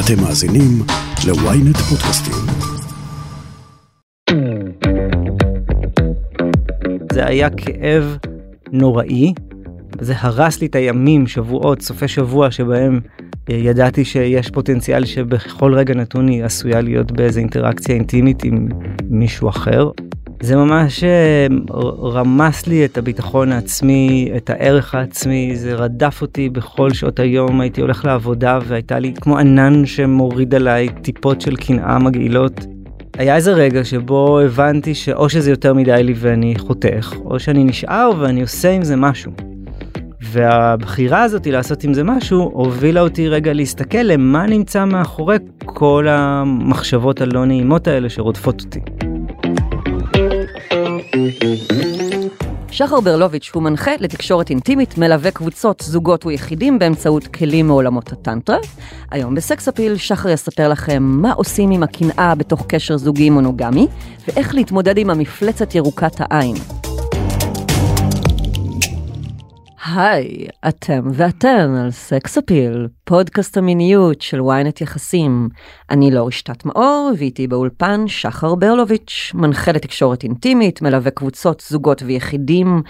[0.00, 0.82] אתם מאזינים
[1.26, 2.34] ל-ynet פודקאסטים.
[7.12, 8.16] זה היה כאב
[8.72, 9.32] נוראי,
[10.00, 13.00] זה הרס לי את הימים, שבועות, סופי שבוע שבהם
[13.50, 18.68] אה, ידעתי שיש פוטנציאל שבכל רגע נתון היא עשויה להיות באיזה אינטראקציה אינטימית עם
[19.10, 19.90] מישהו אחר.
[20.40, 21.46] זה ממש אה,
[22.02, 27.80] רמס לי את הביטחון העצמי, את הערך העצמי, זה רדף אותי בכל שעות היום, הייתי
[27.80, 32.66] הולך לעבודה והייתה לי כמו ענן שמוריד עליי טיפות של קנאה מגעילות.
[33.18, 38.10] היה איזה רגע שבו הבנתי שאו שזה יותר מדי לי ואני חותך, או שאני נשאר
[38.18, 39.32] ואני עושה עם זה משהו.
[40.20, 47.20] והבחירה הזאת לעשות עם זה משהו הובילה אותי רגע להסתכל למה נמצא מאחורי כל המחשבות
[47.20, 49.05] הלא נעימות האלה שרודפות אותי.
[52.70, 58.58] שחר ברלוביץ' הוא מנחה לתקשורת אינטימית, מלווה קבוצות, זוגות ויחידים באמצעות כלים מעולמות הטנטרה.
[59.10, 63.86] היום בסקס אפיל שחר יספר לכם מה עושים עם הקנאה בתוך קשר זוגי מונוגמי,
[64.28, 66.56] ואיך להתמודד עם המפלצת ירוקת העין.
[69.94, 75.48] היי, אתם ואתן על סקס אפיל, פודקאסט המיניות של ynet יחסים.
[75.90, 82.82] אני לא רשתת מאור, ואיתי באולפן שחר ברלוביץ', מנחה לתקשורת אינטימית, מלווה קבוצות, זוגות ויחידים,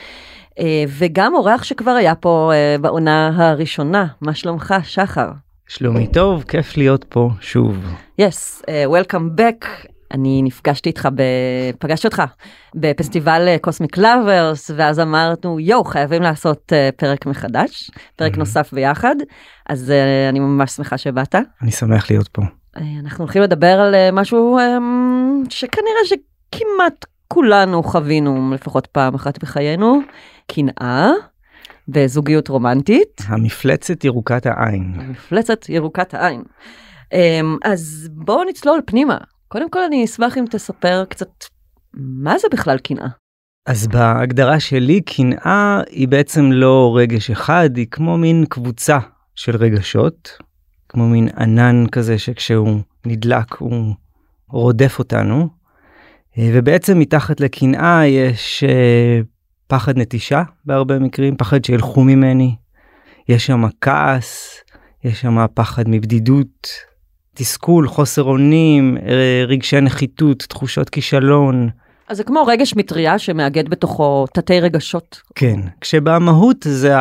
[0.59, 4.07] אה, וגם אורח שכבר היה פה אה, בעונה הראשונה.
[4.21, 5.31] מה שלומך, שחר?
[5.69, 7.77] שלומי טוב, כיף להיות פה שוב.
[8.21, 9.87] Yes, uh, welcome back.
[10.13, 11.09] אני נפגשתי איתך,
[11.79, 12.23] פגשתי אותך
[12.75, 18.39] בפסטיבל קוסמיק לאברס, ואז אמרנו, יואו, חייבים לעשות uh, פרק מחדש, פרק mm-hmm.
[18.39, 19.17] נוסף ביחד,
[19.69, 21.35] אז uh, אני ממש שמחה שבאת.
[21.63, 22.43] אני שמח להיות פה.
[23.01, 30.01] אנחנו הולכים לדבר על משהו um, שכנראה שכמעט כולנו חווינו לפחות פעם אחת בחיינו,
[30.47, 31.11] קנאה.
[31.89, 33.23] בזוגיות רומנטית.
[33.27, 34.95] המפלצת ירוקת העין.
[34.97, 36.43] המפלצת ירוקת העין.
[37.05, 37.17] Um,
[37.65, 39.19] אז בואו נצלול פנימה.
[39.49, 41.45] קודם כל אני אשמח אם תספר קצת
[41.95, 43.09] מה זה בכלל קנאה.
[43.67, 48.99] אז בהגדרה שלי קנאה היא בעצם לא רגש אחד היא כמו מין קבוצה
[49.35, 50.39] של רגשות
[50.89, 53.95] כמו מין ענן כזה שכשהוא נדלק הוא
[54.51, 55.49] רודף אותנו.
[56.39, 59.21] ובעצם מתחת לקנאה יש אה,
[59.67, 62.57] פחד נטישה בהרבה מקרים פחד שילכו ממני.
[63.29, 64.61] יש שם כעס
[65.05, 66.69] יש שם פחד מבדידות
[67.37, 71.69] תסכול, חוסר אונים, אה, רגשי נחיתות, תחושות כישלון.
[72.09, 75.21] אז זה כמו רגש מטריה שמאגד בתוכו תתי רגשות.
[75.35, 76.95] כן, כשבמהות זה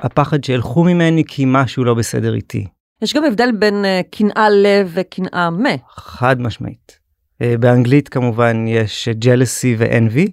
[0.00, 2.66] הפחד שילכו ממני כי משהו לא בסדר איתי.
[3.02, 5.70] יש גם הבדל בין uh, קנאה לב וקנאה מה.
[5.96, 6.98] חד משמעית.
[7.42, 10.30] Uh, באנגלית כמובן יש jealousy ו-envy,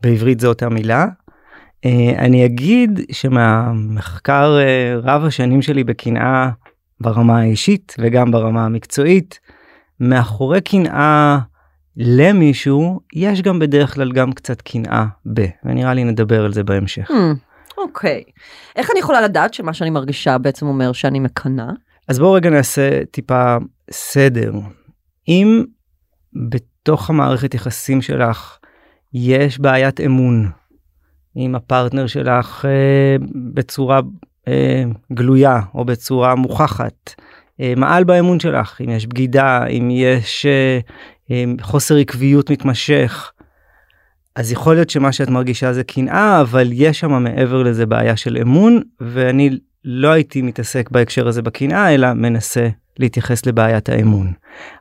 [0.00, 1.06] בעברית זו אותה מילה.
[1.86, 4.58] Uh, אני אגיד שמהמחקר
[5.02, 6.50] רב השנים שלי בקנאה
[7.00, 9.40] ברמה האישית וגם ברמה המקצועית.
[10.00, 11.38] מאחורי קנאה
[11.96, 17.10] למישהו יש גם בדרך כלל גם קצת קנאה ב ונראה לי נדבר על זה בהמשך.
[17.10, 17.14] Hmm,
[17.78, 18.22] אוקיי.
[18.26, 18.40] Hmm, okay.
[18.76, 21.70] איך אני יכולה לדעת שמה שאני מרגישה בעצם אומר שאני מקנאה?
[22.08, 23.56] אז בואו רגע נעשה טיפה
[23.90, 24.52] סדר.
[25.28, 25.64] אם
[26.50, 28.58] בתוך המערכת יחסים שלך
[29.14, 30.50] יש בעיית אמון
[31.34, 33.16] עם הפרטנר שלך אה,
[33.54, 34.00] בצורה
[35.12, 37.14] גלויה או בצורה מוכחת.
[37.60, 40.78] אה, מעל באמון שלך, אם יש בגידה, אם יש אה,
[41.30, 43.32] אה, חוסר עקביות מתמשך,
[44.36, 48.38] אז יכול להיות שמה שאת מרגישה זה קנאה, אבל יש שם מעבר לזה בעיה של
[48.40, 52.68] אמון, ואני לא הייתי מתעסק בהקשר הזה בקנאה, אלא מנסה
[53.00, 54.32] להתייחס לבעיית האמון.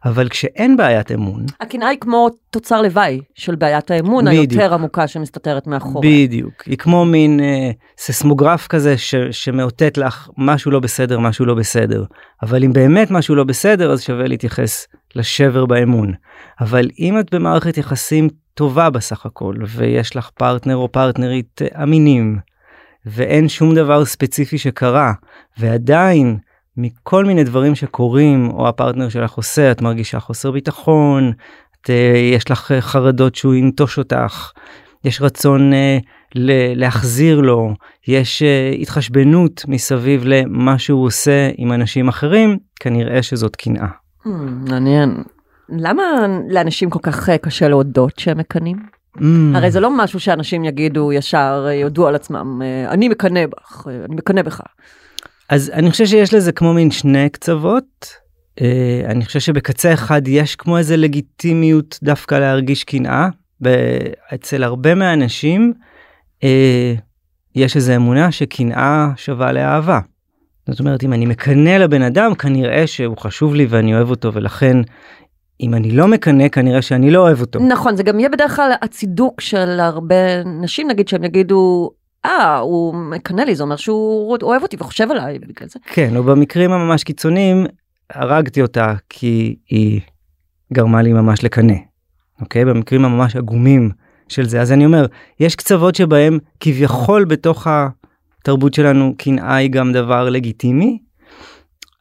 [0.05, 1.45] אבל כשאין בעיית אמון...
[1.59, 4.51] הקנאה היא כמו תוצר לוואי של בעיית האמון בדיוק.
[4.51, 6.27] היותר עמוקה שמסתתרת מאחורי.
[6.27, 6.63] בדיוק.
[6.65, 12.03] היא כמו מין אה, ססמוגרף כזה ש, שמאותת לך משהו לא בסדר, משהו לא בסדר.
[12.43, 16.13] אבל אם באמת משהו לא בסדר, אז שווה להתייחס לשבר באמון.
[16.61, 22.39] אבל אם את במערכת יחסים טובה בסך הכל, ויש לך פרטנר או פרטנרית אה, אמינים,
[23.05, 25.13] ואין שום דבר ספציפי שקרה,
[25.57, 26.37] ועדיין
[26.81, 31.31] מכל מיני דברים שקורים או הפרטנר שלך עושה את מרגישה חוסר ביטחון
[31.81, 34.51] את, אה, יש לך אה, חרדות שהוא ינטוש אותך
[35.05, 35.75] יש רצון uh,
[36.75, 37.73] להחזיר לו
[38.07, 43.87] יש uh, התחשבנות מסביב למה שהוא עושה עם אנשים אחרים כנראה שזאת קנאה.
[44.25, 44.29] Hmm,
[44.69, 45.23] מעניין
[45.69, 46.03] למה
[46.49, 48.77] לאנשים כל כך קשה להודות שהם מקנאים?
[49.17, 49.21] Mm.
[49.55, 54.41] הרי זה לא משהו שאנשים יגידו ישר יודו על עצמם אני מקנא בך אני מקנא
[54.41, 54.61] בך.
[55.49, 58.05] אז אני חושב שיש לזה כמו מין שני קצוות.
[58.59, 58.61] Uh,
[59.05, 63.27] אני חושב שבקצה אחד יש כמו איזה לגיטימיות דווקא להרגיש קנאה.
[64.33, 65.73] אצל הרבה מהאנשים
[66.41, 66.45] uh,
[67.55, 69.99] יש איזה אמונה שקנאה שווה לאהבה.
[70.69, 74.77] זאת אומרת אם אני מקנא לבן אדם כנראה שהוא חשוב לי ואני אוהב אותו ולכן
[75.61, 77.59] אם אני לא מקנא כנראה שאני לא אוהב אותו.
[77.59, 81.89] נכון, זה גם יהיה בדרך כלל הצידוק של הרבה נשים, נגיד שהם יגידו,
[82.29, 85.79] אה, הוא מקנא לי, זה אומר שהוא אוהב אותי וחושב עליי בגלל זה.
[85.85, 87.65] כן, או במקרים הממש קיצוניים,
[88.09, 90.01] הרגתי אותה כי היא
[90.73, 91.75] גרמה לי ממש לקנא.
[92.41, 92.65] אוקיי?
[92.65, 93.89] במקרים הממש עגומים
[94.27, 94.61] של זה.
[94.61, 95.05] אז אני אומר,
[95.39, 100.99] יש קצוות שבהם כביכול בתוך התרבות שלנו קנאה היא גם דבר לגיטימי,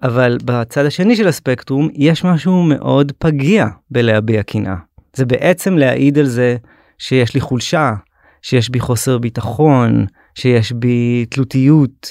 [0.02, 4.76] אבל בצד השני של הספקטרום יש משהו מאוד פגיע בלהביע קנאה.
[5.16, 6.56] זה בעצם להעיד על זה
[6.98, 7.94] שיש לי חולשה,
[8.42, 10.06] שיש בי חוסר ביטחון,
[10.38, 12.08] שיש בי תלותיות,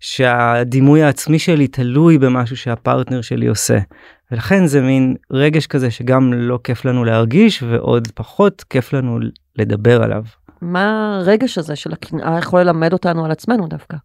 [0.00, 3.78] שהדימוי העצמי שלי תלוי במשהו שהפרטנר שלי עושה.
[4.30, 9.18] ולכן זה מין רגש כזה שגם לא כיף לנו להרגיש ועוד פחות כיף לנו
[9.56, 10.22] לדבר עליו.
[10.62, 13.96] מה הרגש הזה של הקנאה יכול ללמד אותנו על עצמנו דווקא?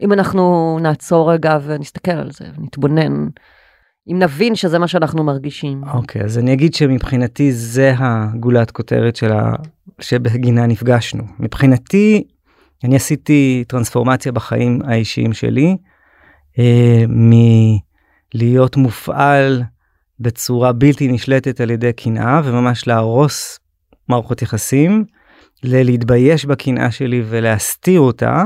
[0.00, 3.28] אם אנחנו נעצור רגע ונסתכל על זה ונתבונן,
[4.08, 5.82] אם נבין שזה מה שאנחנו מרגישים.
[5.92, 9.52] אוקיי, okay, אז אני אגיד שמבחינתי זה הגולת כותרת של ה...
[10.00, 11.24] שבגינה נפגשנו.
[11.38, 12.24] מבחינתי,
[12.84, 15.76] אני עשיתי טרנספורמציה בחיים האישיים שלי,
[16.58, 17.04] אה,
[18.34, 19.62] מלהיות מופעל
[20.20, 23.58] בצורה בלתי נשלטת על ידי קנאה וממש להרוס
[24.08, 25.04] מערכות יחסים,
[25.62, 28.44] ללהתבייש בקנאה שלי ולהסתיר אותה,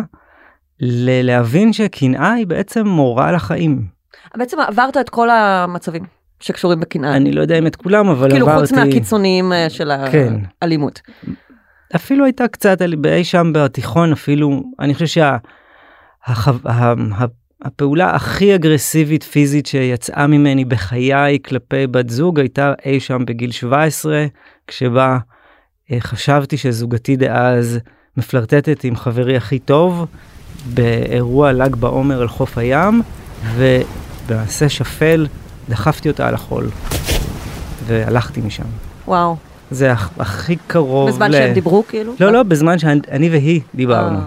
[0.81, 3.87] ללהבין שקנאה היא בעצם מורה לחיים.
[4.37, 6.03] בעצם עברת את כל המצבים
[6.41, 7.17] שקשורים בקנאה.
[7.17, 8.67] אני לא יודע אם את כולם, אבל כאילו עברתי...
[8.67, 10.35] כאילו חוץ מהקיצוניים אה, של כן.
[10.63, 11.01] האלימות.
[11.97, 15.23] אפילו הייתה קצת באי שם בתיכון אפילו אני חושב
[16.27, 23.51] שהפעולה שה, הכי אגרסיבית פיזית שיצאה ממני בחיי כלפי בת זוג הייתה אי שם בגיל
[23.51, 24.27] 17
[24.67, 25.19] כשבה
[25.93, 27.79] אה, חשבתי שזוגתי דאז
[28.17, 30.07] מפלרטטת עם חברי הכי טוב
[30.75, 33.03] באירוע ל"ג בעומר על חוף הים
[33.55, 35.27] ובמעשה שפל
[35.69, 36.71] דחפתי אותה על החול
[37.87, 38.65] והלכתי משם.
[39.09, 39.37] וואו.
[39.75, 41.33] זה הכי קרוב בזמן ל...
[41.33, 42.15] שהם דיברו כאילו?
[42.21, 44.19] לא, לא, בזמן שאני והיא דיברנו.
[44.19, 44.25] אה.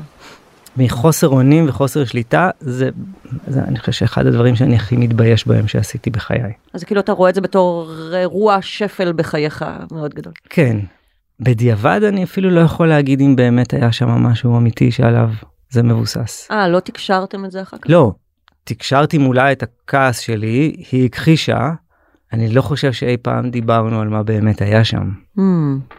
[0.78, 2.90] מחוסר אונים וחוסר שליטה, זה,
[3.48, 6.54] זה אני חושב שאחד הדברים שאני הכי מתבייש בהם שעשיתי בחיי.
[6.74, 10.34] אז כאילו אתה רואה את זה בתור אירוע שפל בחייך מאוד גדול.
[10.50, 10.78] כן.
[11.40, 15.30] בדיעבד אני אפילו לא יכול להגיד אם באמת היה שם משהו אמיתי שעליו
[15.70, 16.48] זה מבוסס.
[16.52, 17.90] אה, לא תקשרתם את זה אחר כך?
[17.90, 18.12] לא.
[18.64, 21.72] תקשרתי מולה את הכעס שלי, היא הכחישה,
[22.34, 25.12] אני לא חושב שאי פעם דיברנו על מה באמת היה שם.
[25.38, 25.42] Mm,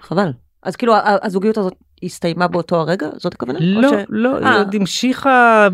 [0.00, 0.32] חבל.
[0.62, 3.06] אז כאילו הזוגיות הזאת הסתיימה באותו הרגע?
[3.16, 3.58] זאת הכוונה?
[3.62, 3.92] לא, ש...
[4.08, 4.58] לא, היא אה.
[4.58, 5.68] עוד המשיכה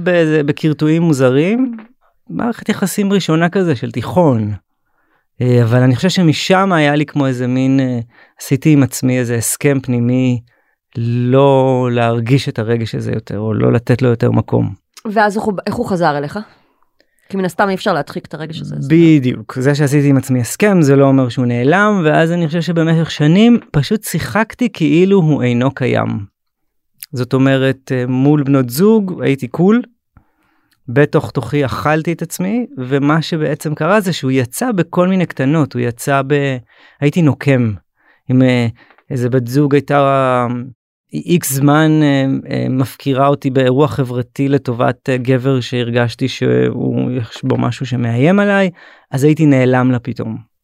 [0.47, 1.77] בקרטועים מוזרים.
[2.31, 4.53] מערכת יחסים ראשונה כזה של תיכון.
[5.41, 7.99] אה, אבל אני חושב שמשם היה לי כמו איזה מין, אה,
[8.41, 10.41] עשיתי עם עצמי איזה הסכם פנימי
[10.99, 14.75] לא להרגיש את הרגש הזה יותר, או לא לתת לו יותר מקום.
[15.13, 16.39] ואז איך הוא חזר אליך?
[17.35, 18.77] כי מן הסתם אי אפשר להדחיק את הרגש הזה.
[18.89, 23.11] בדיוק, זה שעשיתי עם עצמי הסכם זה לא אומר שהוא נעלם, ואז אני חושב שבמשך
[23.11, 26.09] שנים פשוט שיחקתי כאילו הוא אינו קיים.
[27.13, 29.83] זאת אומרת, אה, מול בנות זוג הייתי cool,
[30.89, 35.83] בתוך תוכי אכלתי את עצמי, ומה שבעצם קרה זה שהוא יצא בכל מיני קטנות, הוא
[35.83, 36.57] יצא ב...
[37.01, 37.73] הייתי נוקם.
[38.29, 38.67] עם אה,
[39.11, 40.47] איזה בת זוג הייתה
[41.15, 47.57] איקס זמן אה, אה, מפקירה אותי באירוע חברתי לטובת אה, גבר שהרגשתי שהוא יש בו
[47.57, 48.71] משהו שמאיים עליי
[49.11, 50.55] אז הייתי נעלם לה פתאום.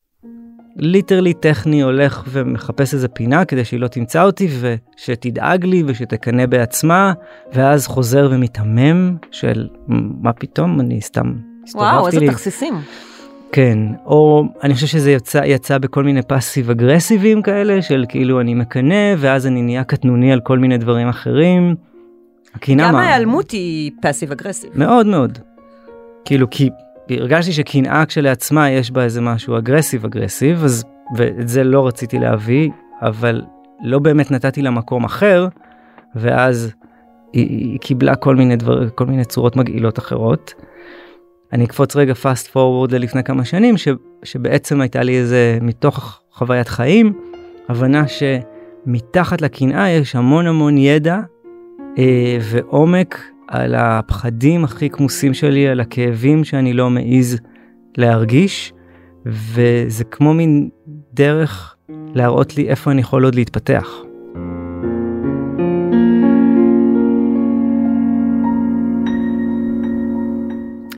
[0.76, 7.12] literally טכני הולך ומחפש איזה פינה כדי שהיא לא תמצא אותי ושתדאג לי ושתקנא בעצמה
[7.52, 9.68] ואז חוזר ומיתמם של
[10.22, 11.32] מה פתאום אני סתם
[11.64, 12.28] הסתובבתי וואו איזה לי.
[12.28, 12.74] תכסיסים.
[13.52, 18.54] כן, או אני חושב שזה יצא, יצא בכל מיני passive אגרסיביים כאלה של כאילו אני
[18.54, 21.74] מקנא ואז אני נהיה קטנוני על כל מיני דברים אחרים.
[22.76, 24.70] גם ההיעלמות היא passive aggressive.
[24.74, 25.38] מאוד מאוד.
[26.24, 26.70] כאילו כי
[27.10, 30.84] הרגשתי שקנאה כשלעצמה יש בה איזה משהו aggressive aggressive אז
[31.16, 32.70] ואת זה לא רציתי להביא
[33.02, 33.42] אבל
[33.82, 35.48] לא באמת נתתי לה מקום אחר
[36.14, 36.72] ואז
[37.32, 40.54] היא, היא קיבלה כל מיני דבר כל מיני צורות מגעילות אחרות.
[41.52, 43.88] אני אקפוץ רגע fast forward ללפני כמה שנים ש,
[44.22, 47.12] שבעצם הייתה לי איזה מתוך חוויית חיים
[47.68, 51.18] הבנה שמתחת לקנאה יש המון המון ידע
[51.98, 57.38] אה, ועומק על הפחדים הכי כמוסים שלי על הכאבים שאני לא מעז
[57.96, 58.72] להרגיש
[59.26, 60.68] וזה כמו מין
[61.14, 61.76] דרך
[62.14, 64.09] להראות לי איפה אני יכול עוד להתפתח.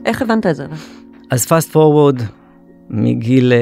[0.05, 0.65] איך הבנת את זה?
[1.31, 2.21] אז פאסט פורוורד
[2.89, 3.53] מגיל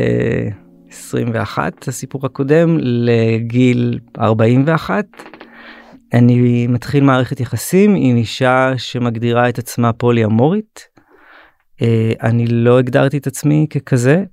[0.90, 5.06] 21 אה, הסיפור הקודם לגיל 41
[6.14, 10.88] אני מתחיל מערכת יחסים עם אישה שמגדירה את עצמה פולי אמורית
[12.24, 14.24] אני לא הגדרתי את עצמי ככזה.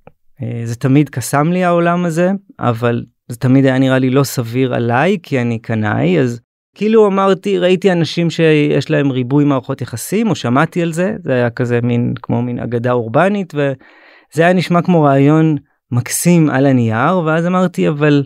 [0.65, 5.19] זה תמיד קסם לי העולם הזה, אבל זה תמיד היה נראה לי לא סביר עליי
[5.23, 6.41] כי אני קנאי, אז
[6.75, 11.51] כאילו אמרתי ראיתי אנשים שיש להם ריבוי מערכות יחסים או שמעתי על זה זה היה
[11.51, 15.57] כזה מין כמו מין אגדה אורבנית וזה היה נשמע כמו רעיון
[15.91, 18.25] מקסים על הנייר ואז אמרתי אבל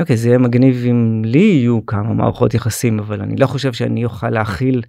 [0.00, 4.04] אוקיי זה יהיה מגניב אם לי יהיו כמה מערכות יחסים אבל אני לא חושב שאני
[4.04, 4.82] אוכל להכיל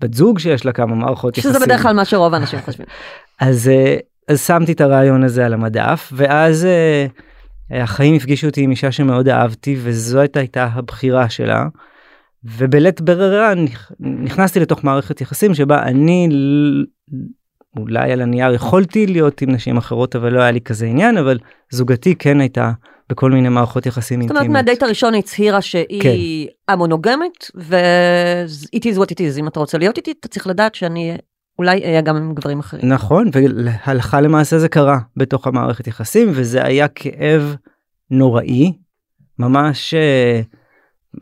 [0.00, 1.60] בת זוג שיש לה כמה מערכות שזה יחסים.
[1.60, 2.86] שזה בדרך כלל מה שרוב האנשים חושבים.
[3.40, 3.96] אז אה,
[4.28, 6.64] אז שמתי את הרעיון הזה על המדף ואז.
[6.64, 7.06] אה,
[7.70, 11.66] החיים הפגישו אותי עם אישה שמאוד אהבתי וזאת הייתה הבחירה שלה.
[12.56, 13.52] ובלית ברירה
[14.00, 16.28] נכנסתי לתוך מערכת יחסים שבה אני
[17.76, 21.38] אולי על הנייר יכולתי להיות עם נשים אחרות אבל לא היה לי כזה עניין אבל
[21.70, 22.72] זוגתי כן הייתה
[23.08, 24.44] בכל מיני מערכות יחסים אינטימיות.
[24.44, 26.72] זאת אומרת מהדייט הראשון הצהירה שהיא כן.
[26.72, 31.16] המונוגמית ו-it is what it is אם אתה רוצה להיות איתי אתה צריך לדעת שאני
[31.58, 32.88] אולי אהיה גם עם גברים אחרים.
[32.88, 37.56] נכון והלכה למעשה זה קרה בתוך המערכת יחסים וזה היה כאב
[38.10, 38.72] נוראי
[39.38, 39.94] ממש.
[39.94, 40.57] Uh,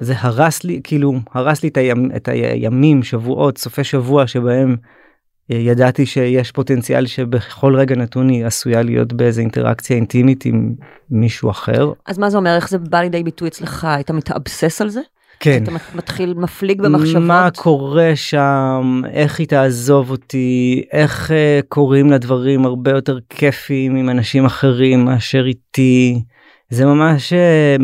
[0.00, 4.76] זה הרס לי כאילו הרס לי את, הימ, את הימים שבועות סופי שבוע שבהם
[5.53, 10.75] אה, ידעתי שיש פוטנציאל שבכל רגע נתון היא עשויה להיות באיזה אינטראקציה אינטימית עם
[11.11, 11.93] מישהו אחר.
[12.07, 15.00] אז מה זה אומר איך זה בא לידי ביטוי אצלך היית מתאבסס על זה?
[15.41, 15.62] כן.
[15.62, 17.23] אתה מתחיל מפליג במחשבות?
[17.23, 23.97] מה קורה שם, איך היא תעזוב אותי, איך uh, קורים לה דברים הרבה יותר כיפים
[23.97, 26.23] עם אנשים אחרים מאשר איתי.
[26.70, 27.76] זה ממש אה,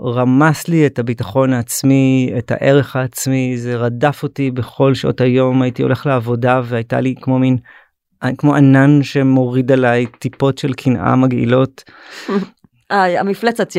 [0.00, 5.82] רמס לי את הביטחון העצמי, את הערך העצמי, זה רדף אותי בכל שעות היום, הייתי
[5.82, 7.56] הולך לעבודה והייתה לי כמו מין,
[8.38, 11.84] כמו ענן שמוריד עליי טיפות של קנאה מגעילות.
[12.90, 13.72] המפלצת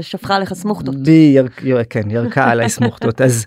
[0.00, 1.02] שפכה עליך סמוכתות.
[1.02, 1.36] בי,
[1.90, 3.20] כן, ירקה עליי סמוכתות.
[3.20, 3.46] אז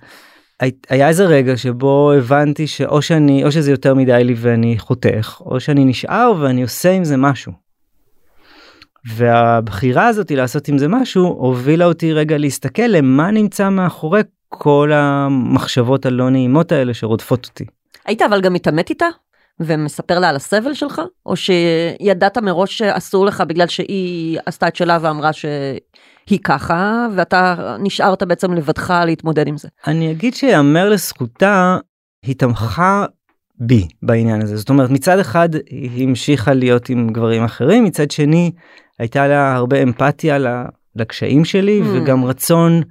[0.89, 5.59] היה איזה רגע שבו הבנתי שאו שאני, או שזה יותר מדי לי ואני חותך, או
[5.59, 7.62] שאני נשאר ואני עושה עם זה משהו.
[9.05, 16.05] והבחירה הזאת לעשות עם זה משהו הובילה אותי רגע להסתכל למה נמצא מאחורי כל המחשבות
[16.05, 17.65] הלא נעימות האלה שרודפות אותי.
[18.05, 19.05] היית אבל גם מתעמת איתה?
[19.59, 21.01] ומספר לה על הסבל שלך?
[21.25, 28.23] או שידעת מראש שאסור לך בגלל שהיא עשתה את שלה ואמרה שהיא ככה, ואתה נשארת
[28.23, 29.67] בעצם לבדך להתמודד עם זה?
[29.87, 31.77] אני אגיד שיאמר לזכותה,
[32.25, 33.05] היא תמכה
[33.59, 34.57] בי בעניין הזה.
[34.57, 38.51] זאת אומרת, מצד אחד היא המשיכה להיות עם גברים אחרים, מצד שני
[38.99, 40.37] הייתה לה הרבה אמפתיה
[40.95, 41.85] לקשיים שלי mm.
[41.85, 42.81] וגם רצון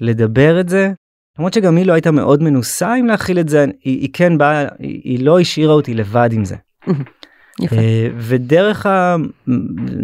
[0.00, 0.92] לדבר את זה.
[1.38, 4.66] למרות שגם היא לא הייתה מאוד מנוסה אם להכיל את זה, היא, היא כן באה,
[4.78, 6.56] היא, היא לא השאירה אותי לבד עם זה.
[7.62, 7.76] יפה.
[7.76, 9.16] אה, ודרך ה,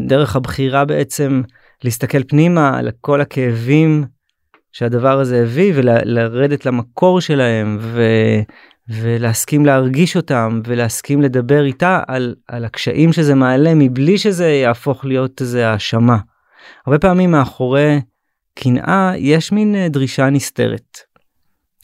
[0.07, 1.43] דרך הבחירה בעצם
[1.85, 4.05] להסתכל פנימה על כל הכאבים
[4.73, 8.03] שהדבר הזה הביא ולרדת למקור שלהם ו,
[8.89, 15.41] ולהסכים להרגיש אותם ולהסכים לדבר איתה על, על הקשיים שזה מעלה מבלי שזה יהפוך להיות
[15.41, 16.19] איזה האשמה.
[16.87, 18.01] הרבה פעמים מאחורי
[18.55, 20.99] קנאה יש מין אה, דרישה נסתרת.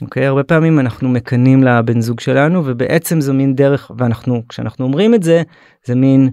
[0.02, 0.26] אוקיי?
[0.26, 5.22] הרבה פעמים אנחנו מקנאים לבן זוג שלנו ובעצם זו מין דרך ואנחנו כשאנחנו אומרים את
[5.22, 5.42] זה
[5.84, 6.28] זה מין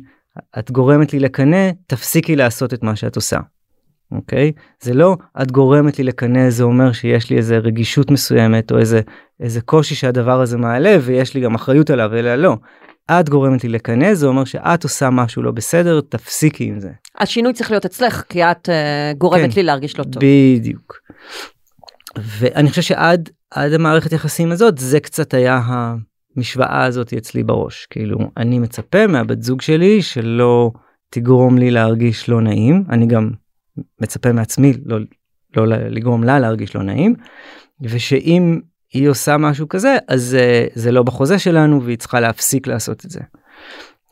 [0.59, 3.39] את גורמת לי לקנא תפסיקי לעשות את מה שאת עושה.
[4.11, 4.51] אוקיי?
[4.81, 9.01] זה לא את גורמת לי לקנא זה אומר שיש לי איזה רגישות מסוימת או איזה
[9.39, 12.57] איזה קושי שהדבר הזה מעלה ויש לי גם אחריות עליו אלא לא.
[13.11, 16.89] את גורמת לי לקנא זה אומר שאת עושה משהו לא בסדר תפסיקי עם זה.
[17.19, 20.23] השינוי צריך להיות אצלך כי את uh, גורמת כן, לי להרגיש לא טוב.
[20.23, 20.99] בדיוק.
[22.17, 25.61] ואני חושב שעד עד המערכת יחסים הזאת זה קצת היה
[26.35, 30.71] המשוואה הזאת אצלי בראש כאילו אני מצפה מהבת זוג שלי שלא
[31.09, 33.29] תגרום לי להרגיש לא נעים אני גם
[34.01, 34.99] מצפה מעצמי לא,
[35.55, 37.15] לא לגרום לה להרגיש לא נעים
[37.81, 38.59] ושאם
[38.93, 43.11] היא עושה משהו כזה אז זה, זה לא בחוזה שלנו והיא צריכה להפסיק לעשות את
[43.11, 43.19] זה.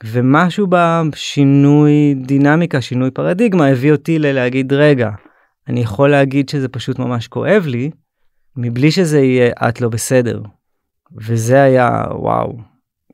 [0.04, 5.10] ומשהו בשינוי דינמיקה שינוי פרדיגמה הביא אותי ללהגיד רגע
[5.68, 7.92] אני יכול להגיד שזה פשוט ממש כואב לי
[8.58, 10.42] מבלי שזה יהיה את לא בסדר.
[11.16, 12.58] וזה היה וואו.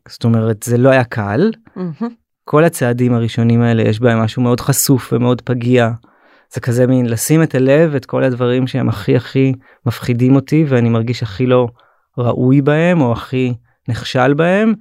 [0.08, 1.52] זאת אומרת זה לא היה קל.
[1.78, 2.04] Mm-hmm.
[2.46, 5.90] כל הצעדים הראשונים האלה יש בהם משהו מאוד חשוף ומאוד פגיע.
[6.54, 9.54] זה כזה מין לשים את הלב את כל הדברים שהם הכי הכי
[9.86, 11.68] מפחידים אותי ואני מרגיש הכי לא
[12.18, 13.54] ראוי בהם או הכי
[13.88, 14.74] נכשל בהם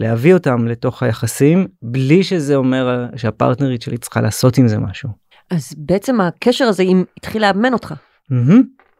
[0.00, 5.08] להביא אותם לתוך היחסים בלי שזה אומר שהפרטנרית שלי צריכה לעשות עם זה משהו.
[5.50, 7.94] אז בעצם הקשר הזה אם התחיל לאמן אותך.
[8.32, 8.56] Mm-hmm,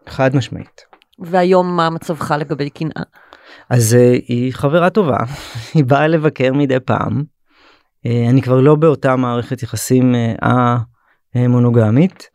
[0.08, 0.80] חד משמעית.
[1.18, 3.02] והיום מה מצבך לגבי קנאה?
[3.70, 5.16] אז uh, היא חברה טובה
[5.74, 7.22] היא באה לבקר מדי פעם.
[8.06, 10.46] Uh, אני כבר לא באותה מערכת יחסים uh,
[11.34, 12.30] מונוגמית.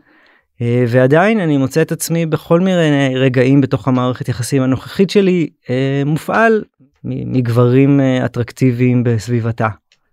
[0.62, 6.04] אה, ועדיין אני מוצא את עצמי בכל מיני רגעים בתוך המערכת יחסים הנוכחית שלי אה,
[6.06, 6.64] מופעל
[7.04, 9.68] מגברים אה, אטרקטיביים בסביבתה.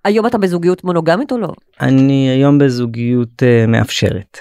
[0.04, 1.48] היום אתה בזוגיות מונוגמית או לא?
[1.80, 4.38] אני היום בזוגיות מאפשרת.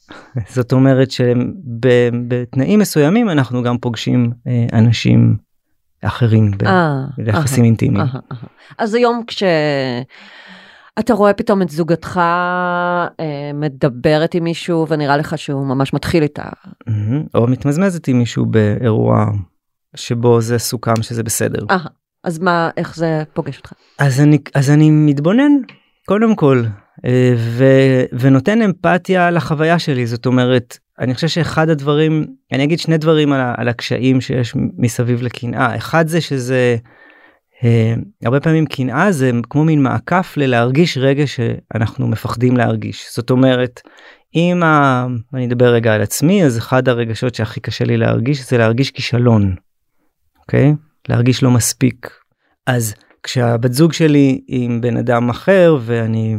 [0.54, 4.30] זאת אומרת שבתנאים מסוימים אנחנו גם פוגשים
[4.72, 5.36] אנשים
[6.02, 8.06] אחרים אה, ביחסים אינטימיים.
[8.78, 9.22] אז היום
[10.98, 16.42] כשאתה רואה פתאום את זוגתך אה, מדברת עם מישהו ונראה לך שהוא ממש מתחיל איתה,
[16.86, 17.24] מהמם.
[17.34, 19.26] או מתמזמזת עם מישהו באירוע
[19.96, 21.66] שבו זה סוכם שזה בסדר.
[21.70, 21.86] אהה,
[22.24, 23.72] אז מה, איך זה פוגש אותך?
[23.98, 25.52] אז אני אז אני מתבונן
[26.06, 26.64] קודם כל
[27.04, 27.64] אה, ו,
[28.12, 33.40] ונותן אמפתיה לחוויה שלי זאת אומרת אני חושב שאחד הדברים אני אגיד שני דברים על,
[33.56, 36.76] על הקשיים שיש מסביב לקנאה אחד זה שזה אה,
[38.24, 43.80] הרבה פעמים קנאה זה כמו מין מעקף ללהרגיש רגע שאנחנו מפחדים להרגיש זאת אומרת
[44.34, 45.06] אם ה...
[45.34, 49.54] אני אדבר רגע על עצמי אז אחד הרגשות שהכי קשה לי להרגיש זה להרגיש כישלון.
[50.40, 50.74] אוקיי?
[51.08, 52.10] להרגיש לא מספיק.
[52.66, 56.36] אז כשהבת זוג שלי עם בן אדם אחר ואני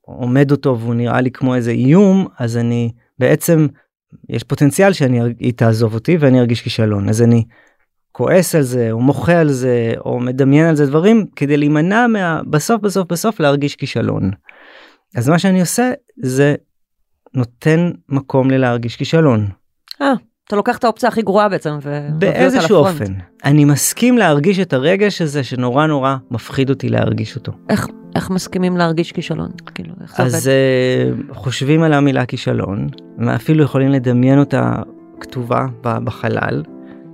[0.00, 3.66] עומד אותו והוא נראה לי כמו איזה איום אז אני בעצם
[4.28, 7.44] יש פוטנציאל שאני היא תעזוב אותי ואני ארגיש כישלון אז אני
[8.12, 12.40] כועס על זה או מוחה על זה או מדמיין על זה דברים כדי להימנע מה
[12.50, 14.30] בסוף בסוף בסוף להרגיש כישלון.
[15.16, 16.54] אז מה שאני עושה זה
[17.34, 19.46] נותן מקום ללהרגיש כישלון.
[20.02, 20.12] אה,
[20.48, 22.76] אתה לוקח את האופציה הכי גרועה בעצם אותה באיזשהו.
[22.76, 23.12] אופן
[23.44, 27.52] אני מסכים להרגיש את הרגש הזה שנורא נורא מפחיד אותי להרגיש אותו.
[27.68, 27.86] איך,
[28.16, 29.50] איך מסכימים להרגיש כישלון?
[29.74, 30.34] כאילו, איך זה עובד?
[30.34, 30.50] אז
[31.30, 32.86] uh, חושבים על המילה כישלון
[33.34, 34.82] אפילו יכולים לדמיין אותה
[35.20, 36.62] כתובה בחלל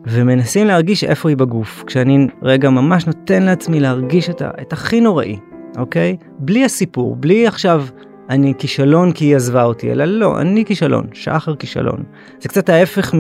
[0.06, 5.00] ומנסים להרגיש איפה היא בגוף כשאני רגע ממש נותן לעצמי להרגיש את, ה- את הכי
[5.00, 5.36] נוראי
[5.78, 6.16] אוקיי?
[6.38, 7.84] בלי הסיפור בלי עכשיו
[8.30, 12.02] אני כישלון כי היא עזבה אותי אלא לא אני כישלון שחר כישלון
[12.40, 13.14] זה קצת ההפך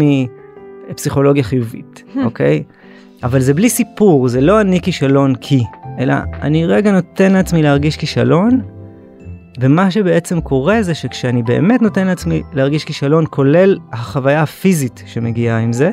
[0.90, 2.62] מפסיכולוגיה חיובית אוקיי?
[3.22, 5.62] אבל זה בלי סיפור זה לא אני כישלון כי
[5.98, 8.60] אלא אני רגע נותן לעצמי להרגיש כישלון
[9.60, 15.72] ומה שבעצם קורה זה שכשאני באמת נותן לעצמי להרגיש כישלון כולל החוויה הפיזית שמגיעה עם
[15.72, 15.92] זה,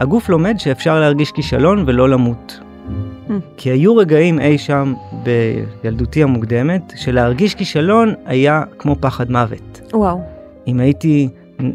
[0.00, 2.60] הגוף לומד שאפשר להרגיש כישלון ולא למות.
[2.60, 3.32] Hmm.
[3.56, 4.94] כי היו רגעים אי שם
[5.82, 9.80] בילדותי המוקדמת שלהרגיש כישלון היה כמו פחד מוות.
[9.92, 10.20] וואו.
[10.66, 11.28] אם הייתי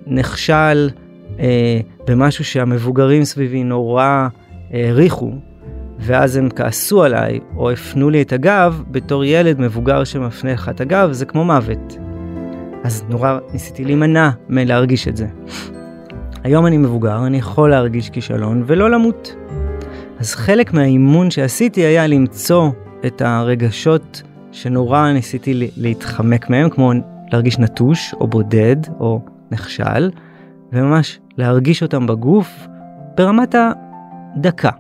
[0.07, 0.89] נכשל
[1.39, 4.27] אה, במשהו שהמבוגרים סביבי נורא
[4.71, 5.31] העריכו,
[5.99, 10.81] ואז הם כעסו עליי או הפנו לי את הגב, בתור ילד מבוגר שמפנה לך את
[10.81, 11.97] הגב, זה כמו מוות.
[12.83, 15.27] אז נורא ניסיתי להימנע מלהרגיש את זה.
[16.43, 19.35] היום אני מבוגר, אני יכול להרגיש כישלון ולא למות.
[20.19, 22.69] אז חלק מהאימון שעשיתי היה למצוא
[23.05, 26.91] את הרגשות שנורא ניסיתי להתחמק מהם, כמו
[27.31, 30.11] להרגיש נטוש או בודד או נכשל,
[30.73, 32.67] וממש להרגיש אותם בגוף
[33.17, 34.71] ברמת הדקה.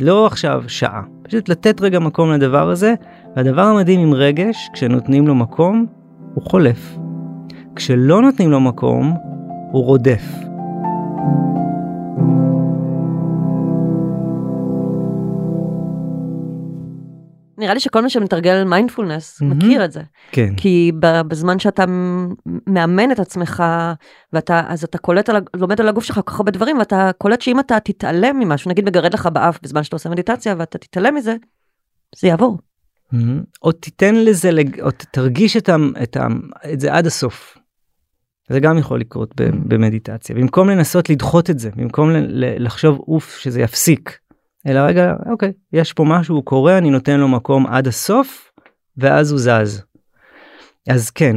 [0.00, 2.94] לא עכשיו שעה, פשוט לתת רגע מקום לדבר הזה,
[3.36, 5.86] והדבר המדהים עם רגש, כשנותנים לו מקום,
[6.34, 6.98] הוא חולף.
[7.76, 9.14] כשלא נותנים לו מקום,
[9.70, 10.46] הוא רודף.
[17.58, 19.58] נראה לי שכל מי שמתרגל מיינדפולנס מהמם.
[19.58, 20.02] מכיר את זה.
[20.32, 20.54] כן.
[20.56, 20.92] כי
[21.28, 21.84] בזמן שאתה
[22.66, 23.64] מאמן את עצמך,
[24.32, 27.40] ואתה, אז אתה קולט על, לומד על הגוף שלך כל כך הרבה דברים, ואתה קולט
[27.40, 31.36] שאם אתה תתעלם ממשהו, נגיד מגרד לך באף בזמן שאתה עושה מדיטציה, ואתה תתעלם מזה,
[32.16, 32.58] זה יעבור.
[33.12, 33.42] מהמם.
[33.62, 34.50] או תיתן לזה,
[34.82, 36.26] או תרגיש את, ה, את, ה,
[36.72, 37.58] את זה עד הסוף.
[38.48, 40.36] זה גם יכול לקרות במדיטציה.
[40.36, 44.18] במקום לנסות לדחות את זה, במקום לחשוב אוף שזה יפסיק,
[44.66, 48.50] אלא רגע, אוקיי, יש פה משהו, קורה, אני נותן לו מקום עד הסוף,
[48.96, 49.82] ואז הוא זז.
[50.88, 51.36] אז כן,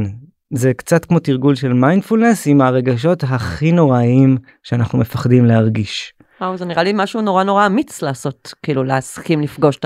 [0.54, 6.14] זה קצת כמו תרגול של מיינדפולנס עם הרגשות הכי נוראיים שאנחנו מפחדים להרגיש.
[6.40, 9.84] וואו, זה נראה לי משהו נורא נורא אמיץ לעשות, כאילו להסכים לפגוש את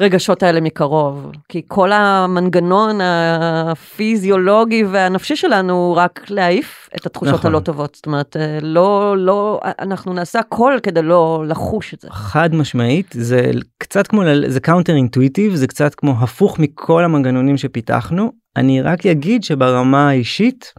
[0.00, 1.32] הרגשות האלה מקרוב.
[1.48, 7.50] כי כל המנגנון הפיזיולוגי והנפשי שלנו הוא רק להעיף את התחושות נכון.
[7.50, 7.94] הלא טובות.
[7.94, 12.08] זאת אומרת, אה, לא, לא, אנחנו נעשה הכל כדי לא לחוש את זה.
[12.10, 18.32] חד משמעית זה קצת כמו זה counter intuitive זה קצת כמו הפוך מכל המנגנונים שפיתחנו
[18.56, 20.72] אני רק אגיד שברמה האישית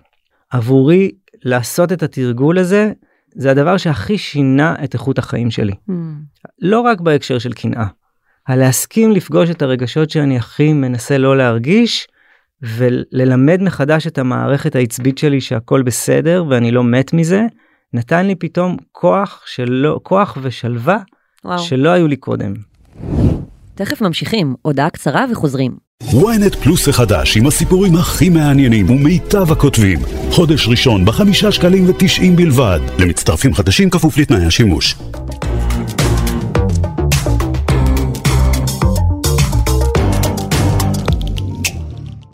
[0.49, 1.11] עבורי
[1.43, 2.91] לעשות את התרגול הזה
[3.35, 5.91] זה הדבר שהכי שינה את איכות החיים שלי Hmm.
[6.61, 7.85] לא רק בהקשר של קנאה.
[8.47, 12.07] הלהסכים לפגוש את הרגשות שאני הכי מנסה לא להרגיש
[12.61, 17.41] וללמד מחדש את המערכת העצבית שלי שהכל בסדר ואני לא מת מזה
[17.93, 20.97] נתן לי פתאום כוח שלא כוח ושלווה
[21.45, 21.59] וואו.
[21.59, 22.53] שלא היו לי קודם.
[23.75, 25.75] תכף ממשיכים, הודעה קצרה וחוזרים.
[26.03, 29.99] ynet פלוס החדש עם הסיפורים הכי מעניינים ומיטב הכותבים.
[30.31, 32.79] חודש ראשון בחמישה שקלים ותשעים בלבד.
[32.99, 34.95] למצטרפים חדשים כפוף לתנאי השימוש.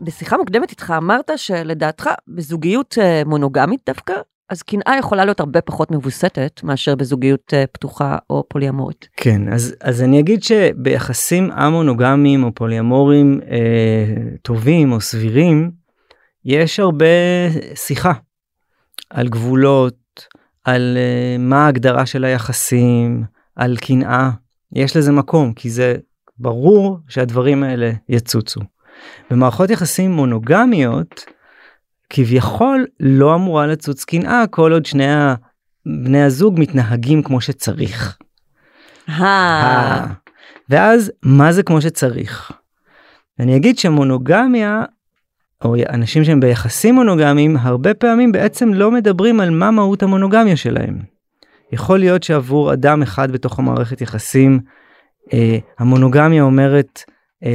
[0.01, 4.13] בשיחה מוקדמת איתך אמרת שלדעתך בזוגיות אה, מונוגמית דווקא,
[4.49, 9.07] אז קנאה יכולה להיות הרבה פחות מבוסתת מאשר בזוגיות אה, פתוחה או פוליאמורית.
[9.17, 15.71] כן, אז, אז אני אגיד שביחסים א-מונוגמיים או פוליאמוריים אה, טובים או סבירים,
[16.45, 17.05] יש הרבה
[17.75, 18.13] שיחה
[19.09, 19.97] על גבולות,
[20.63, 23.23] על אה, מה ההגדרה של היחסים,
[23.55, 24.29] על קנאה.
[24.73, 25.95] יש לזה מקום, כי זה
[26.37, 28.61] ברור שהדברים האלה יצוצו.
[29.29, 31.25] במערכות יחסים מונוגמיות,
[32.09, 35.05] כביכול לא אמורה לצוץ קנאה כל עוד שני
[35.85, 38.17] בני הזוג מתנהגים כמו שצריך.
[40.69, 42.51] ואז מה זה כמו שצריך?
[43.39, 44.83] אני אגיד שמונוגמיה
[45.63, 50.99] או אנשים שהם ביחסים מונוגמיים הרבה פעמים בעצם לא מדברים על מה מהות המונוגמיה שלהם.
[51.71, 54.59] יכול להיות שעבור אדם אחד בתוך המערכת יחסים
[55.33, 57.03] אה, המונוגמיה אומרת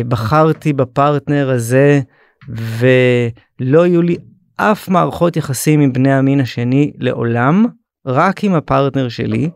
[0.09, 2.01] בחרתי בפרטנר הזה
[2.49, 4.17] ולא יהיו לי
[4.57, 7.67] אף מערכות יחסים עם בני המין השני לעולם,
[8.07, 9.51] רק עם הפרטנר שלי.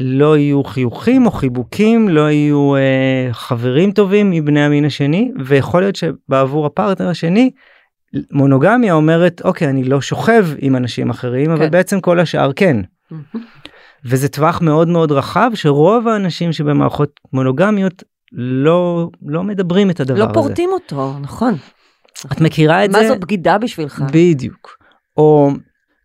[0.00, 5.96] לא יהיו חיוכים או חיבוקים, לא יהיו אה, חברים טובים מבני המין השני, ויכול להיות
[5.96, 7.50] שבעבור הפרטנר השני,
[8.32, 11.52] מונוגמיה אומרת, אוקיי, אני לא שוכב עם אנשים אחרים, כן.
[11.52, 12.76] אבל בעצם כל השאר כן.
[14.04, 18.02] וזה טווח מאוד מאוד רחב, שרוב האנשים שבמערכות מונוגמיות
[18.36, 20.28] לא, לא מדברים את הדבר לא הזה.
[20.28, 21.54] לא פורטים אותו, נכון.
[22.32, 23.04] את מכירה את מה זה?
[23.04, 24.02] מה זאת בגידה בשבילך?
[24.12, 24.76] בדיוק.
[25.16, 25.50] או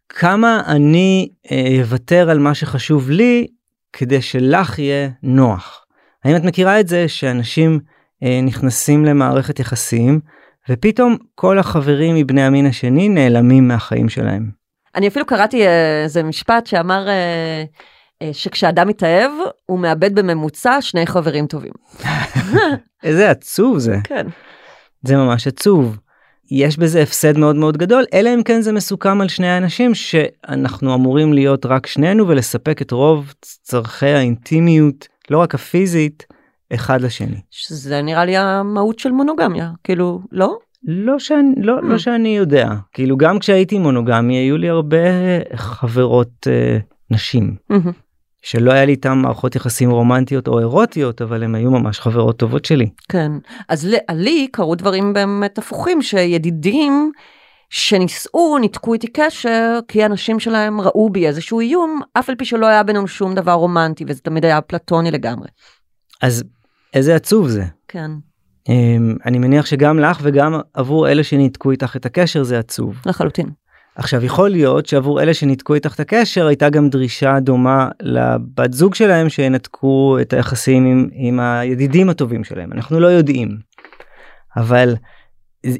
[0.09, 3.47] כמה אני אה, אוותר על מה שחשוב לי
[3.93, 5.85] כדי שלך יהיה נוח.
[6.25, 7.79] האם את מכירה את זה שאנשים
[8.23, 10.19] אה, נכנסים למערכת יחסים
[10.69, 14.49] ופתאום כל החברים מבני המין השני נעלמים מהחיים שלהם.
[14.95, 17.63] אני אפילו קראתי אה, איזה משפט שאמר אה,
[18.31, 19.31] שכשאדם מתאהב
[19.65, 21.71] הוא מאבד בממוצע שני חברים טובים.
[23.03, 23.97] איזה עצוב זה.
[24.03, 24.27] כן.
[25.03, 25.97] זה ממש עצוב.
[26.51, 30.95] יש בזה הפסד מאוד מאוד גדול אלא אם כן זה מסוכם על שני האנשים שאנחנו
[30.95, 36.25] אמורים להיות רק שנינו ולספק את רוב צורכי האינטימיות לא רק הפיזית
[36.73, 37.41] אחד לשני.
[37.51, 40.57] שזה נראה לי המהות של מונוגמיה כאילו לא?
[40.83, 41.81] לא שאני לא, mm.
[41.81, 44.97] לא שאני יודע כאילו גם כשהייתי מונוגמי היו לי הרבה
[45.55, 46.77] חברות אה,
[47.11, 47.91] נשים mm-hmm.
[48.41, 52.65] שלא היה לי איתם מערכות יחסים רומנטיות או אירוטיות אבל הם היו ממש חברות טובות
[52.65, 52.89] שלי.
[53.09, 53.31] כן
[53.69, 57.11] אז לי קרו דברים באמת הפוכים שידידים
[57.69, 62.65] שנישאו ניתקו איתי קשר כי אנשים שלהם ראו בי איזשהו איום אף על פי שלא
[62.65, 65.47] היה בינינו שום דבר רומנטי וזה תמיד היה פלטוני לגמרי.
[66.21, 66.43] אז
[66.93, 67.63] איזה עצוב זה.
[67.87, 68.11] כן.
[68.67, 68.71] Um,
[69.25, 73.01] אני מניח שגם לך וגם עבור אלה שניתקו איתך את הקשר זה עצוב.
[73.05, 73.49] לחלוטין.
[73.99, 78.95] עכשיו יכול להיות שעבור אלה שניתקו איתך את הקשר הייתה גם דרישה דומה לבת זוג
[78.95, 83.57] שלהם שינתקו את היחסים עם, עם הידידים הטובים שלהם אנחנו לא יודעים.
[84.57, 84.95] אבל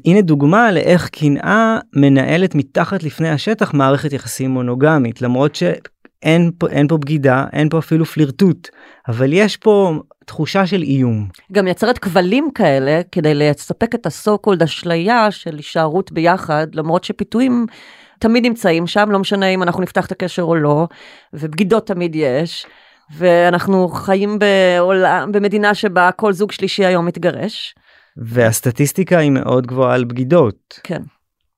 [0.04, 6.88] הנה דוגמה לאיך קנאה מנהלת מתחת לפני השטח מערכת יחסים מונוגמית למרות שאין פה אין
[6.88, 8.68] פה בגידה אין פה אפילו פלירטוט
[9.08, 11.28] אבל יש פה תחושה של איום.
[11.52, 17.66] גם יצרת כבלים כאלה כדי לספק את הסו קולד אשליה של הישארות ביחד למרות שפיתויים
[18.20, 20.88] תמיד נמצאים שם לא משנה אם אנחנו נפתח את הקשר או לא
[21.32, 22.66] ובגידות תמיד יש
[23.16, 27.74] ואנחנו חיים בעולם במדינה שבה כל זוג שלישי היום מתגרש.
[28.16, 30.80] והסטטיסטיקה היא מאוד גבוהה על בגידות.
[30.82, 31.02] כן.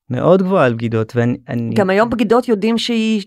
[0.09, 3.23] מאוד גבוהה על בגידות ואני גם היום בגידות יודעים שהיא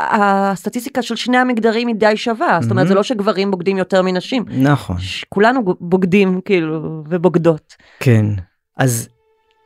[0.00, 4.44] הסטטיסטיקה של שני המגדרים היא די שווה, זאת אומרת זה לא שגברים בוגדים יותר מנשים.
[4.48, 4.96] נכון.
[5.28, 7.74] כולנו בוגדים כאילו ובוגדות.
[8.00, 8.26] כן.
[8.76, 9.08] אז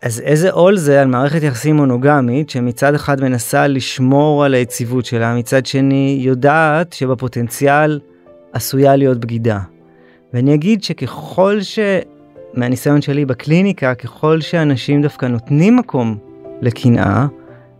[0.02, 5.34] אז איזה עול זה על מערכת יחסים מונוגמית שמצד אחד מנסה לשמור על היציבות שלה,
[5.34, 8.00] מצד שני יודעת שבפוטנציאל
[8.52, 9.60] עשויה להיות בגידה.
[10.34, 11.78] ואני אגיד שככל ש...
[12.54, 16.16] מהניסיון שלי בקליניקה, ככל שאנשים דווקא נותנים מקום
[16.60, 17.26] לקנאה,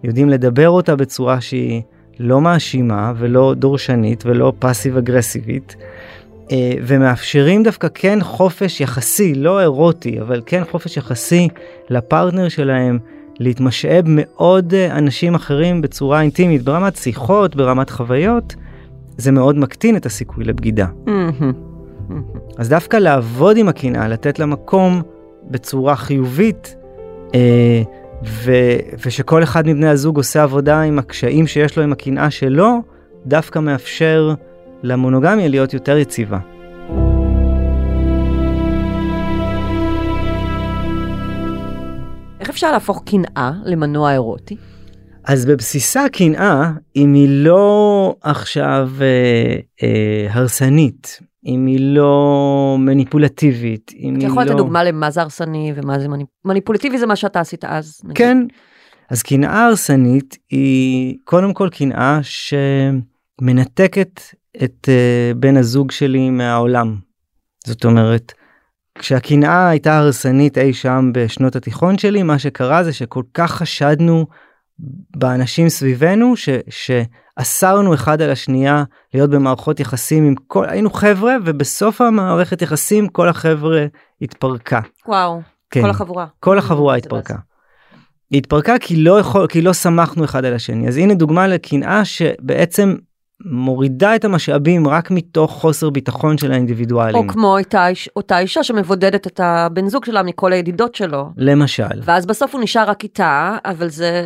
[0.05, 1.83] יודעים לדבר אותה בצורה שהיא
[2.19, 5.77] לא מאשימה ולא דורשנית ולא פאסיב אגרסיבית,
[6.87, 11.49] ומאפשרים דווקא כן חופש יחסי, לא אירוטי, אבל כן חופש יחסי
[11.91, 12.99] לפרטנר שלהם
[13.41, 18.55] להתמשאב מאוד אה, אנשים אחרים בצורה אינטימית, ברמת שיחות, ברמת חוויות,
[19.17, 20.87] זה מאוד מקטין את הסיכוי לבגידה.
[22.59, 25.03] אז דווקא לעבוד עם הקנאה, לתת לה מקום
[25.51, 26.77] בצורה חיובית,
[27.35, 27.83] אה,
[28.27, 28.53] ו,
[29.07, 32.79] ושכל אחד מבני הזוג עושה עבודה עם הקשיים שיש לו עם הקנאה שלו,
[33.27, 34.35] דווקא מאפשר
[34.83, 36.39] למונוגמיה להיות יותר יציבה.
[42.41, 44.57] איך אפשר להפוך קנאה למנוע אירוטי?
[45.25, 54.15] אז בבסיסה קנאה, אם היא לא עכשיו אה, אה, הרסנית, אם היא לא מניפולטיבית, אם
[54.15, 54.57] אתה היא יכול לתת לא...
[54.57, 56.29] דוגמה למה זה הרסני ומה זה מניפ...
[56.45, 58.01] מניפולטיבי זה מה שאתה עשית אז.
[58.05, 58.17] נגיד.
[58.17, 58.39] כן.
[59.11, 62.21] אז קנאה הרסנית היא קודם כל קנאה
[63.43, 64.21] שמנתקת
[64.57, 66.97] את uh, בן הזוג שלי מהעולם.
[67.67, 68.33] זאת אומרת,
[68.99, 74.27] כשהקנאה הייתה הרסנית אי שם בשנות התיכון שלי, מה שקרה זה שכל כך חשדנו
[75.17, 78.85] באנשים סביבנו, ש, שאסרנו אחד על השנייה
[79.15, 83.87] להיות במערכות יחסים עם כל, היינו חבר'ה, ובסוף המערכת יחסים כל החבר'ה
[84.23, 84.81] התפרקה.
[85.09, 85.83] וואו, כן.
[85.83, 86.27] כל החבורה.
[86.41, 87.37] כל החבורה התפרקה.
[88.31, 90.89] היא התפרקה כי לא יכול, כי לא סמכנו אחד על השני.
[90.89, 92.97] אז הנה דוגמה לקנאה שבעצם
[93.45, 97.15] מורידה את המשאבים רק מתוך חוסר ביטחון של האינדיבידואלים.
[97.17, 101.27] או כמו אותה, איש- אותה אישה שמבודדת את הבן זוג שלה מכל הידידות שלו.
[101.37, 101.85] למשל.
[102.05, 104.25] ואז בסוף הוא נשאר רק איתה, אבל זה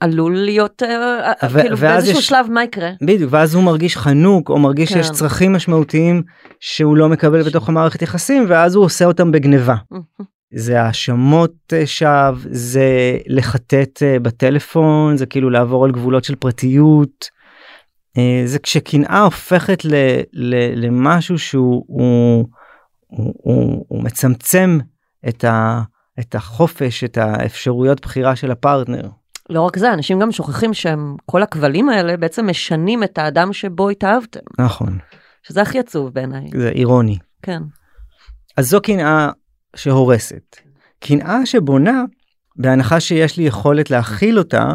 [0.00, 2.90] עלול להיות, אה, ו- כאילו באיזשהו יש- שלב מה יקרה?
[3.02, 5.12] בדיוק, ואז הוא מרגיש חנוק, או מרגיש שיש כן.
[5.12, 6.22] צרכים משמעותיים
[6.60, 9.74] שהוא לא מקבל בתוך המערכת יחסים, ואז הוא עושה אותם בגניבה.
[10.54, 12.84] זה האשמות אה, שווא, זה
[13.26, 17.41] לחטט אה, בטלפון, זה כאילו לעבור על גבולות של פרטיות.
[18.18, 19.94] אה, זה כשקנאה הופכת ל,
[20.32, 20.54] ל,
[20.86, 22.46] למשהו שהוא הוא,
[23.06, 24.78] הוא, הוא, הוא מצמצם
[25.28, 25.82] את, ה,
[26.20, 29.08] את החופש, את האפשרויות בחירה של הפרטנר.
[29.50, 33.88] לא רק זה, אנשים גם שוכחים שהם, כל הכבלים האלה בעצם משנים את האדם שבו
[33.88, 34.98] התאהבתם, נכון,
[35.42, 36.50] שזה הכי עצוב בעיניי.
[36.56, 37.18] זה אירוני.
[37.42, 37.62] כן.
[38.56, 39.30] אז זו קנאה
[39.76, 40.56] שהורסת.
[41.00, 42.04] קנאה שבונה,
[42.56, 44.72] בהנחה שיש לי יכולת להכיל אותה,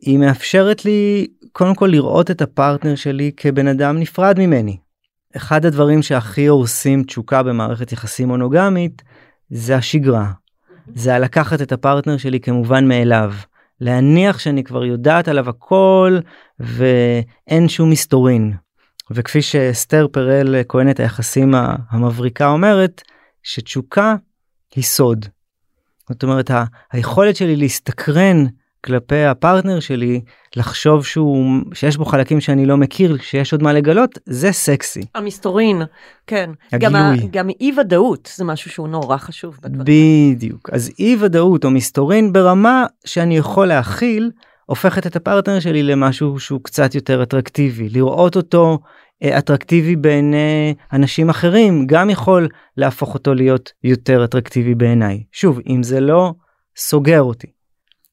[0.00, 4.76] היא מאפשרת לי קודם כל לראות את הפרטנר שלי כבן אדם נפרד ממני.
[5.36, 9.02] אחד הדברים שהכי הורסים תשוקה במערכת יחסים מונוגמית
[9.50, 10.30] זה השגרה.
[10.94, 13.34] זה הלקחת את הפרטנר שלי כמובן מאליו.
[13.80, 16.18] להניח שאני כבר יודעת עליו הכל
[16.60, 18.52] ואין שום מסתורין.
[19.10, 21.54] וכפי שאסתר פרל כהנת היחסים
[21.90, 23.02] המבריקה אומרת,
[23.42, 24.14] שתשוקה
[24.74, 25.26] היא סוד.
[26.08, 26.50] זאת אומרת,
[26.92, 28.46] היכולת שלי להסתקרן
[28.84, 30.20] כלפי הפרטנר שלי,
[30.56, 35.00] לחשוב שהוא, שיש בו חלקים שאני לא מכיר, שיש עוד מה לגלות, זה סקסי.
[35.14, 35.82] המסתורין,
[36.26, 36.50] כן.
[36.78, 37.28] גם, הגילוי.
[37.32, 40.34] גם אי ודאות זה משהו שהוא נורא חשוב בדברים.
[40.34, 40.70] בדיוק.
[40.72, 44.30] אז אי ודאות או מסתורין ברמה שאני יכול להכיל,
[44.66, 47.88] הופכת את הפרטנר שלי למשהו שהוא קצת יותר אטרקטיבי.
[47.88, 48.78] לראות אותו
[49.22, 55.22] אה, אטרקטיבי בעיני אנשים אחרים, גם יכול להפוך אותו להיות יותר אטרקטיבי בעיניי.
[55.32, 56.32] שוב, אם זה לא
[56.76, 57.46] סוגר אותי,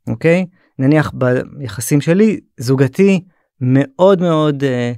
[0.07, 0.45] אוקיי?
[0.79, 3.23] נניח ביחסים שלי, זוגתי
[3.61, 4.91] מאוד מאוד, אה,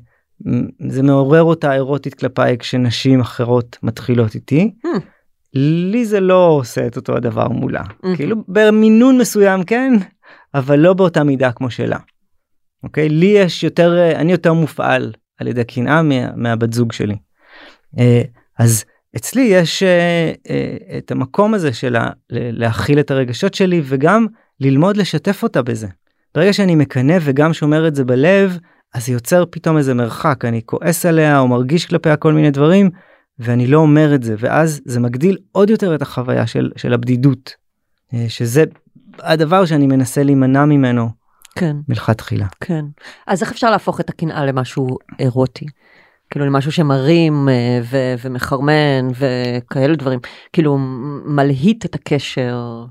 [0.88, 4.72] זה מעורר אותה אירוטית כלפיי כשנשים אחרות מתחילות איתי.
[4.86, 5.00] Hmm.
[5.54, 7.82] לי זה לא עושה את אותו הדבר מולה.
[7.82, 8.15] Mhm.
[8.15, 9.94] כאילו במינון מסוים כן,
[10.54, 11.98] אבל לא באותה מידה כמו שלה.
[12.84, 13.10] אוקיי?
[13.10, 17.15] לי יש יותר, אה, אני יותר מופעל על ידי קנאה מה, מהבת זוג שלי.
[18.00, 18.22] אה,
[18.60, 21.96] אז אצלי יש אה, אה, את המקום הזה של
[22.30, 24.28] להכיל את הרגשות שלי וגם
[24.62, 25.88] ללמוד לשתף אותה בזה.
[26.36, 28.58] ברגע שאני מקנא וגם שומר את זה בלב,
[28.93, 32.89] אז זה יוצר פתאום איזה מרחק, אני כועס עליה או מרגיש כלפיה כל מיני דברים,
[33.39, 37.54] ואני לא אומר את זה, ואז זה מגדיל עוד יותר את החוויה של, של הבדידות,
[38.13, 38.63] אה, שזה
[39.19, 41.10] הדבר שאני מנסה להימנע ממנו
[41.56, 42.45] כן, מלכתחילה.
[42.60, 42.86] כן.
[43.28, 45.65] אז איך אפשר להפוך את הקנאה למשהו אירוטי?
[46.30, 50.19] כאילו למשהו שמרים אה, ו- ומחרמן וכאלה דברים.
[50.54, 50.78] כאילו
[51.26, 52.86] מלהיט את הקשר.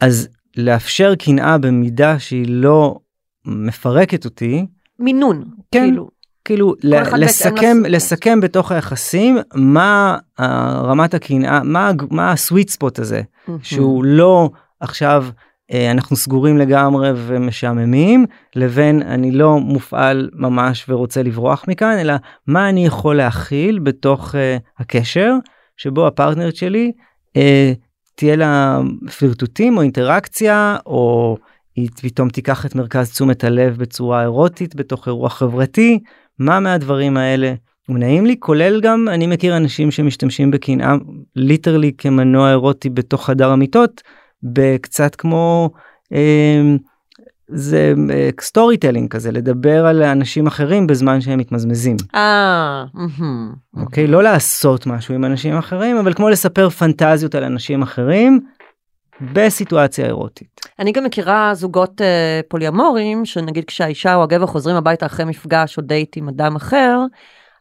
[0.00, 2.98] אז לאפשר קנאה במידה שהיא לא
[3.46, 4.66] מפרקת אותי,
[4.98, 5.44] מינון.
[5.72, 5.80] כן.
[5.88, 6.08] כאילו.
[6.44, 6.74] כאילו
[7.18, 7.76] לסכם.
[7.88, 13.22] לסכם בתוך היחסים מה אה, רמת הקנאה מה מה הסוויט ספוט הזה
[13.62, 15.26] שהוא לא עכשיו
[15.72, 22.14] אה, אנחנו סגורים לגמרי ומשעממים לבין אני לא מופעל ממש ורוצה לברוח מכאן אלא
[22.46, 25.34] מה אני יכול להכיל בתוך אה, הקשר
[25.76, 26.92] שבו הפרטנרית שלי
[27.36, 27.72] אה,
[28.14, 28.80] תהיה לה
[29.18, 31.36] פלירטוטים או אינטראקציה או
[31.76, 35.98] היא פתאום תיקח את מרכז תשומת הלב בצורה אירוטית בתוך אירוע חברתי
[36.38, 37.54] מה מהדברים האלה?
[37.88, 40.94] הוא נעים לי כולל גם אני מכיר אנשים שמשתמשים בקנאה
[41.36, 44.02] literally כמנוע אירוטי בתוך חדר המיטות
[44.42, 45.70] בקצת כמו
[46.12, 46.62] אה,
[47.48, 47.94] זה
[48.40, 52.84] storytelling כזה לדבר על אנשים אחרים בזמן שהם מתמזמזים אה.
[53.76, 58.40] אוקיי לא לעשות משהו עם אנשים אחרים אבל כמו לספר פנטזיות על אנשים אחרים
[59.20, 60.60] בסיטואציה אירוטית.
[60.78, 65.82] אני גם מכירה זוגות אה, פוליומורים, שנגיד כשהאישה או הגבר חוזרים הביתה אחרי מפגש או
[65.82, 66.98] דייט עם אדם אחר,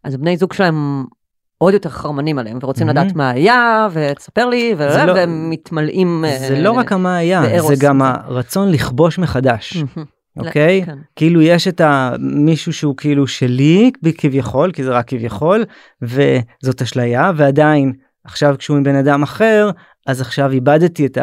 [0.04, 1.06] אז בני זוג שלהם
[1.64, 3.00] עוד יותר חרמנים עליהם ורוצים מהמם.
[3.00, 6.26] לדעת מה היה ותספר לי ו- לא- והם מתמלאים.
[6.28, 7.76] אה, זה לא רק מה היה זה.
[7.80, 9.78] גם הרצון לכבוש מחדש.
[9.78, 10.06] מהמם.
[10.38, 10.84] אוקיי?
[10.86, 10.98] כן.
[11.16, 15.66] כאילו יש את ה- מישהו שהוא כאילו שלי כביכול, כי זה רק כביכול,
[16.02, 17.94] וזאת אשליה, ועדיין
[18.26, 19.70] עכשיו כשהוא עם בן אדם אחר,
[20.08, 21.18] אז עכשיו איבדתי את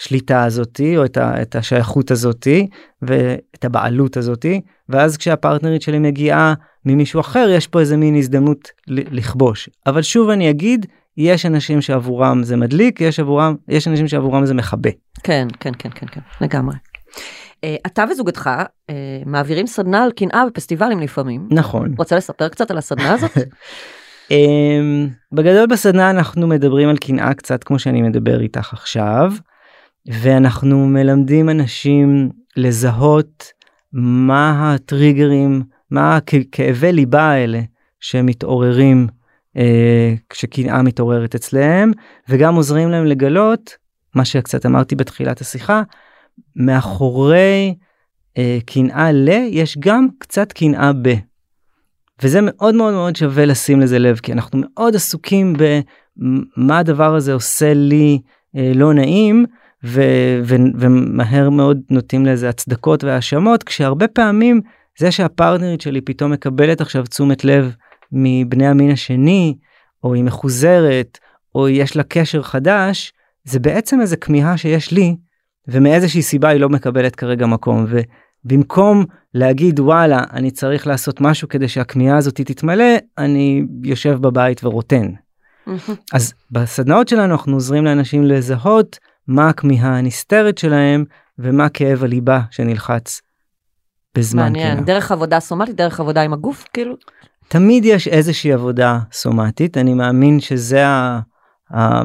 [0.00, 2.66] השליטה הזאתי, או את, ה- את השייכות הזאתי,
[3.02, 9.68] ואת הבעלות הזאתי, ואז כשהפרטנרית שלי מגיעה ממישהו אחר, יש פה איזה מין הזדמנות לכבוש.
[9.86, 14.54] אבל שוב אני אגיד, יש אנשים שעבורם זה מדליק, יש עבורם, יש אנשים שעבורם זה
[14.54, 14.90] מכבה.
[15.22, 16.76] כן, כן, כן, כן, כן, לגמרי.
[17.64, 18.50] אה, אתה וזוגתך
[18.90, 18.94] אה,
[19.26, 21.48] מעבירים סדנה על קנאה בפסטיבלים לפעמים.
[21.50, 21.94] נכון.
[21.98, 23.30] רוצה לספר קצת על הסדנה הזאת?
[24.30, 29.32] אמ, בגדול בסדנה אנחנו מדברים על קנאה קצת כמו שאני מדבר איתך עכשיו
[30.06, 33.52] ואנחנו מלמדים אנשים לזהות
[33.92, 36.18] מה הטריגרים מה
[36.52, 37.60] כאבי ליבה האלה
[38.00, 39.06] שמתעוררים
[39.56, 41.92] אה, כשקנאה מתעוררת אצלם
[42.28, 43.76] וגם עוזרים להם לגלות
[44.14, 45.82] מה שקצת אמרתי בתחילת השיחה
[46.56, 47.74] מאחורי
[48.38, 51.08] אה, קנאה ל יש גם קצת קנאה ב.
[52.22, 57.32] וזה מאוד מאוד מאוד שווה לשים לזה לב כי אנחנו מאוד עסוקים במה הדבר הזה
[57.32, 58.18] עושה לי
[58.56, 59.46] אה, לא נעים
[59.84, 64.60] ו- ו- ומהר מאוד נוטים לזה הצדקות והאשמות כשהרבה פעמים
[65.00, 67.74] זה שהפרטנרית שלי פתאום מקבלת עכשיו תשומת לב
[68.12, 69.56] מבני המין השני
[70.04, 71.18] או היא מחוזרת
[71.54, 73.12] או יש לה קשר חדש
[73.44, 75.16] זה בעצם איזה כמיהה שיש לי
[75.68, 77.86] ומאיזושהי סיבה היא לא מקבלת כרגע מקום
[78.44, 85.06] ובמקום להגיד וואלה אני צריך לעשות משהו כדי שהכמיהה הזאת תתמלא אני יושב בבית ורוטן.
[86.14, 91.04] אז בסדנאות שלנו אנחנו עוזרים לאנשים לזהות מה הכמיהה הנסתרת שלהם
[91.38, 93.20] ומה כאב הליבה שנלחץ
[94.18, 94.84] בזמן מעניין, קנאה.
[94.84, 96.94] דרך עבודה סומטית, דרך עבודה עם הגוף, כאילו?
[97.48, 101.20] תמיד יש איזושהי עבודה סומטית אני מאמין שזה ה,
[101.74, 102.00] ה,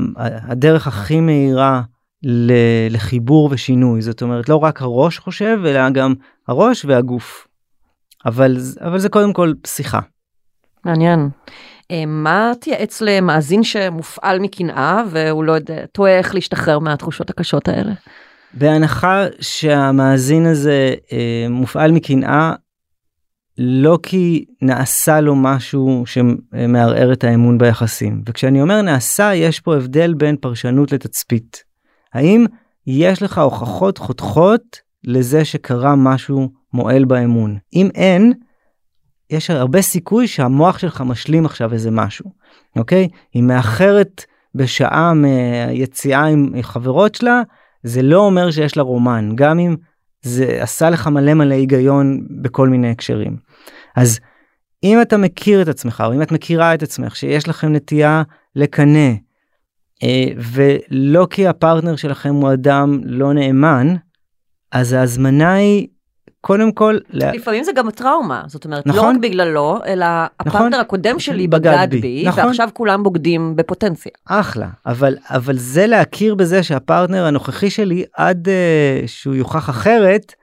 [0.51, 1.81] הדרך הכי מהירה
[2.23, 6.13] ל- לחיבור ושינוי זאת אומרת לא רק הראש חושב אלא גם
[6.47, 7.47] הראש והגוף.
[8.25, 9.99] אבל אבל זה קודם כל שיחה.
[10.85, 11.29] מעניין.
[11.91, 17.91] אה, מה תייעץ למאזין שמופעל מקנאה והוא לא יודע, תוהה איך להשתחרר מהתחושות הקשות האלה?
[18.55, 22.53] בהנחה שהמאזין הזה אה, מופעל מקנאה
[23.57, 28.21] לא כי נעשה לו משהו שמערער את האמון ביחסים.
[28.25, 31.63] וכשאני אומר נעשה יש פה הבדל בין פרשנות לתצפית.
[32.13, 32.45] האם
[32.87, 37.57] יש לך הוכחות חותכות לזה שקרה משהו מועל באמון?
[37.73, 38.33] אם אין
[39.29, 42.31] יש הרבה סיכוי שהמוח שלך משלים עכשיו איזה משהו
[42.75, 43.07] אוקיי?
[43.33, 47.41] היא מאחרת בשעה מיציאה עם חברות שלה
[47.85, 49.75] זה לא אומר שיש לה רומן גם אם
[50.21, 53.37] זה עשה לך מלא מלא היגיון בכל מיני הקשרים.
[53.95, 54.19] אז
[54.83, 58.23] אם אתה מכיר את עצמך או אם את מכירה את עצמך שיש לכם נטייה
[58.55, 59.11] לקנא
[60.03, 63.95] אה, ולא כי הפרטנר שלכם הוא אדם לא נאמן
[64.71, 65.87] אז ההזמנה היא
[66.45, 69.15] קודם כל לה- לפעמים זה גם טראומה, זאת אומרת, לא נכון.
[69.15, 70.05] רק בגללו, אלא
[70.45, 70.61] נכון.
[70.61, 72.01] הפרטנר הקודם שלי בגד בי.
[72.01, 72.45] בי, נכון.
[72.45, 74.11] ועכשיו כולם בוגדים בפוטנציה.
[74.25, 80.33] אחלה אבל אבל זה להכיר בזה שהפרטנר הנוכחי שלי עד uh, שהוא יוכח אחרת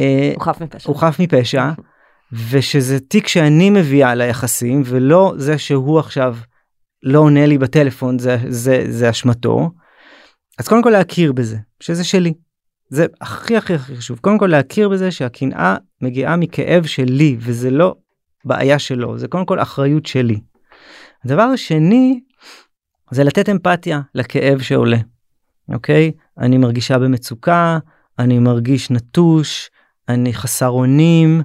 [0.00, 0.02] uh,
[0.34, 0.88] הוא חף מפשע.
[0.88, 1.70] הוא חף מפשע
[2.50, 6.36] ושזה תיק שאני מביאה ליחסים ולא זה שהוא עכשיו
[7.02, 9.70] לא עונה לי בטלפון זה זה זה אשמתו.
[10.58, 12.32] אז קודם כל להכיר בזה שזה שלי.
[12.92, 17.94] זה הכי הכי הכי חשוב קודם כל להכיר בזה שהקנאה מגיעה מכאב שלי וזה לא
[18.44, 20.40] בעיה שלו זה קודם כל אחריות שלי.
[21.24, 22.20] הדבר השני
[23.10, 24.96] זה לתת אמפתיה לכאב שעולה.
[25.68, 27.78] אוקיי אני מרגישה במצוקה
[28.18, 29.70] אני מרגיש נטוש
[30.08, 31.42] אני חסר אונים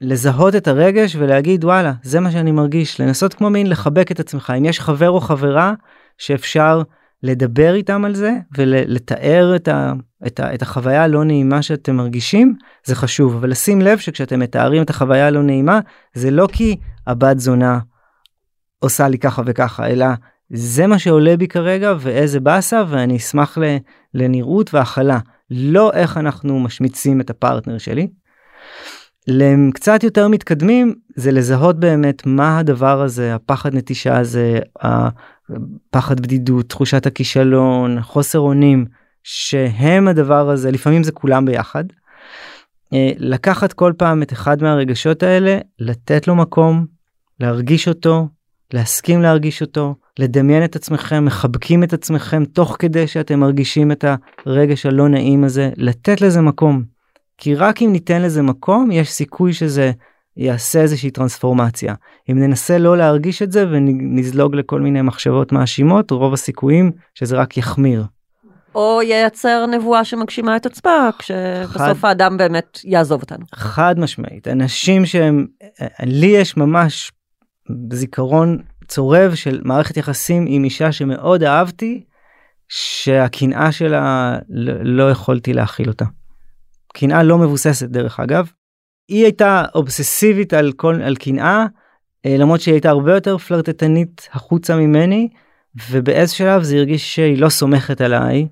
[0.00, 4.52] לזהות את הרגש ולהגיד וואלה זה מה שאני מרגיש לנסות כמו מין לחבק את עצמך
[4.58, 5.74] אם יש חבר או חברה
[6.18, 6.82] שאפשר
[7.22, 9.92] לדבר איתם על זה ולתאר את, ה,
[10.26, 13.34] את, ה, את החוויה הלא נעימה שאתם מרגישים זה חשוב.
[13.34, 15.80] אבל לשים לב שכשאתם מתארים את החוויה הלא נעימה
[16.14, 16.76] זה לא כי
[17.06, 17.78] הבת זונה
[18.78, 20.06] עושה לי ככה וככה אלא
[20.50, 23.76] זה מה שעולה בי כרגע ואיזה באסה ואני אשמח ל,
[24.14, 25.18] לנראות והכלה.
[25.50, 28.08] לא איך אנחנו משמיצים את הפרטנר שלי.
[29.28, 37.06] לקצת יותר מתקדמים זה לזהות באמת מה הדבר הזה הפחד נטישה הזה הפחד בדידות תחושת
[37.06, 38.86] הכישלון חוסר אונים
[39.28, 41.84] שהם הדבר הזה לפעמים זה כולם ביחד.
[42.92, 46.86] אה, לקחת כל פעם את אחד מהרגשות האלה לתת לו מקום
[47.40, 48.28] להרגיש אותו
[48.72, 54.04] להסכים להרגיש אותו לדמיין את עצמכם מחבקים את עצמכם תוך כדי שאתם מרגישים את
[54.46, 56.82] הרגש הלא נעים הזה לתת לזה מקום.
[57.38, 59.92] כי רק אם ניתן לזה מקום יש סיכוי שזה
[60.36, 61.94] יעשה איזושהי טרנספורמציה.
[62.30, 67.56] אם ננסה לא להרגיש את זה ונזלוג לכל מיני מחשבות מאשימות רוב הסיכויים שזה רק
[67.56, 68.04] יחמיר.
[68.76, 73.44] או ייצר נבואה שמגשימה את עצמה, כשבסוף חד- האדם באמת יעזוב אותנו.
[73.54, 75.46] חד משמעית, אנשים שהם,
[76.02, 77.12] לי יש ממש
[77.92, 78.58] זיכרון
[78.88, 82.04] צורב של מערכת יחסים עם אישה שמאוד אהבתי,
[82.68, 86.04] שהקנאה שלה לא, לא יכולתי להכיל אותה.
[86.94, 88.50] קנאה לא מבוססת דרך אגב.
[89.08, 91.66] היא הייתה אובססיבית על כל על קנאה
[92.26, 95.28] אה, למרות שהיא הייתה הרבה יותר פלרטטנית החוצה ממני
[95.90, 98.46] ובאיזה שלב זה הרגיש שהיא לא סומכת עליי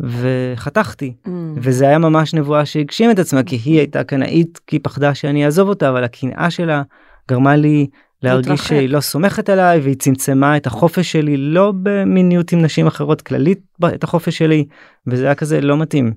[0.00, 1.30] וחתכתי Mm.
[1.56, 5.44] וזה היה ממש נבואה שהגשים את עצמה כי היא הייתה קנאית כי היא פחדה שאני
[5.44, 6.82] אעזוב אותה אבל הקנאה שלה
[7.28, 7.86] גרמה לי
[8.22, 8.68] להרגיש להתרחק.
[8.68, 13.60] שהיא לא סומכת עליי והיא צמצמה את החופש שלי לא במיניות עם נשים אחרות כללית
[13.94, 14.64] את החופש שלי
[15.06, 16.12] וזה היה כזה לא מתאים.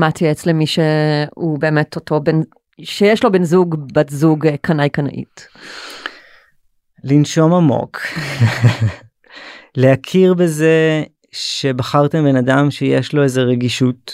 [0.00, 2.40] מה תייעץ למי שהוא באמת אותו בן,
[2.80, 5.48] שיש לו בן זוג, בת זוג אה, קנאי קנאית.
[7.04, 8.00] לנשום עמוק,
[9.76, 11.02] להכיר בזה
[11.34, 14.12] שבחרתם בן אדם שיש לו איזה רגישות,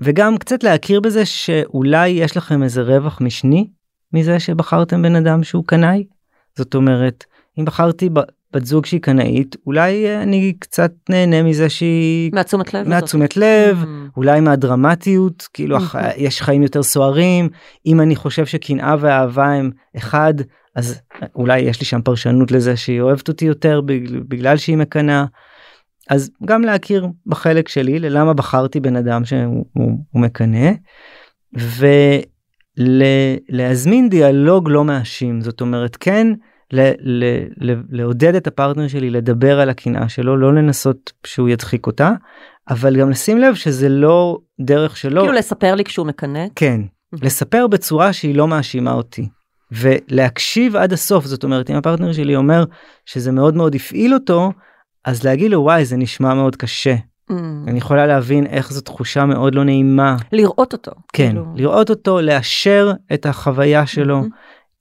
[0.00, 3.68] וגם קצת להכיר בזה שאולי יש לכם איזה רווח משני
[4.12, 6.04] מזה שבחרתם בן אדם שהוא קנאי.
[6.56, 7.24] זאת אומרת,
[7.58, 8.08] אם בחרתי
[8.52, 12.88] בת זוג שהיא קנאית, אולי אה, אני קצת נהנה מזה שהיא מהתשומת לב.
[12.88, 13.86] מהתשומת לב, Mm.
[14.16, 15.96] אולי מהדרמטיות כאילו Mhm.
[16.16, 17.48] יש חיים יותר סוערים
[17.86, 20.34] אם אני חושב שקנאה ואהבה הם אחד
[20.74, 21.00] אז
[21.34, 23.80] אולי יש לי שם פרשנות לזה שהיא אוהבת אותי יותר
[24.28, 25.24] בגלל שהיא מקנאה.
[26.10, 30.70] אז גם להכיר בחלק שלי ללמה בחרתי בן אדם שהוא הוא, הוא מקנא
[32.78, 35.40] ולהזמין דיאלוג לא מאשים.
[35.40, 36.26] זאת אומרת כן
[36.72, 37.24] ל, ל,
[37.60, 42.12] ל, לעודד את הפרטנר שלי לדבר על הקנאה שלו לא לנסות שהוא ידחיק אותה
[42.70, 45.20] אבל גם לשים לב שזה לא דרך שלו.
[45.20, 46.46] כאילו לספר לי כשהוא מקנא.
[46.56, 46.80] כן
[47.22, 49.28] לספר בצורה שהיא לא מאשימה אותי
[49.72, 51.24] ולהקשיב עד הסוף.
[51.24, 52.64] זאת אומרת אם הפרטנר שלי אומר
[53.06, 54.52] שזה מאוד מאוד הפעיל אותו
[55.06, 56.94] אז להגיד לו וואי זה נשמע מאוד קשה
[57.30, 57.34] Mm.
[57.66, 60.92] אני יכולה להבין איך זו תחושה מאוד לא נעימה לראות אותו.
[61.12, 61.46] כן כאילו.
[61.56, 64.26] לראות אותו לאשר את החוויה שלו Mhm.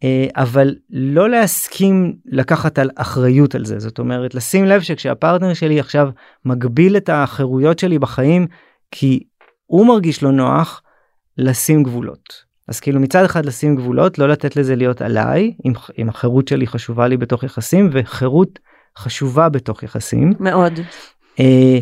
[0.03, 5.79] אה, אבל לא להסכים לקחת על אחריות על זה זאת אומרת לשים לב שכשהפרטנר שלי
[5.79, 6.09] עכשיו
[6.45, 8.47] מגביל את החירויות שלי בחיים
[8.91, 9.19] כי
[9.65, 10.81] הוא מרגיש לא נוח
[11.37, 16.09] לשים גבולות אז כאילו מצד אחד לשים גבולות לא לתת לזה להיות עליי אם, אם
[16.09, 18.59] החירות שלי חשובה לי בתוך יחסים וחירות
[18.97, 20.73] חשובה בתוך יחסים מאוד.
[21.39, 21.79] אה,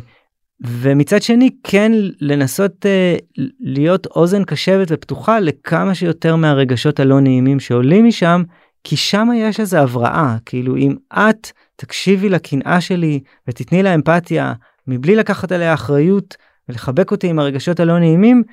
[0.61, 1.91] ומצד שני כן
[2.21, 3.15] לנסות אה,
[3.59, 8.43] להיות אוזן קשבת ופתוחה לכמה שיותר מהרגשות הלא נעימים שעולים משם
[8.83, 14.53] כי שם יש איזה הבראה כאילו אם את תקשיבי לקנאה שלי ותתני לה אמפתיה
[14.87, 16.35] מבלי לקחת עליה אחריות
[16.69, 18.43] ולחבק אותי עם הרגשות הלא נעימים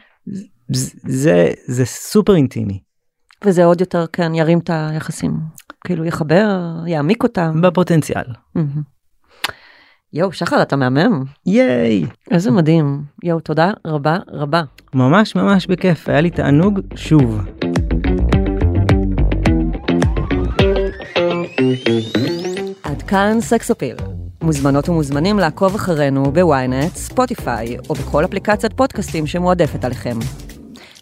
[0.72, 2.80] זה זה, זה סופר אינטימי
[3.44, 5.32] וזה עוד יותר כן ירים את היחסים.
[5.84, 6.48] כאילו יחבר,
[6.86, 7.60] יעמיק אותם.
[7.62, 8.24] בפוטנציאל.
[10.12, 11.24] יואו, שחר, אתה מהמם.
[11.46, 13.02] ייי איזה מדהים.
[13.22, 14.62] יואו, תודה רבה רבה.
[14.94, 17.40] ממש ממש בכיף היה לי תענוג שוב.
[22.82, 23.96] עד כאן סקסופיל.
[24.42, 30.18] מוזמנות ומוזמנים לעקוב אחרינו ב-ynet, ספוטיפיי או בכל אפליקציית פודקאסטים שמועדפת עליכם.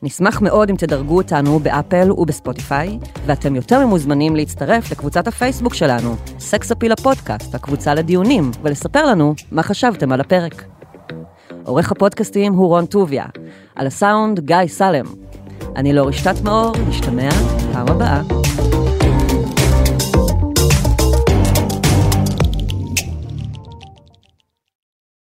[0.03, 6.93] נשמח מאוד אם תדרגו אותנו באפל ובספוטיפיי, ואתם יותר ממוזמנים להצטרף לקבוצת הפייסבוק שלנו, סקסופיל
[6.93, 10.65] הפודקאסט, הקבוצה לדיונים, ולספר לנו מה חשבתם על הפרק.
[11.65, 13.25] עורך הפודקאסטים הוא רון טוביה,
[13.77, 15.07] על הסאונד גיא סלם.
[15.77, 17.31] אני לא רשתת מאור, נשתמע
[17.73, 18.48] פעם הבאה.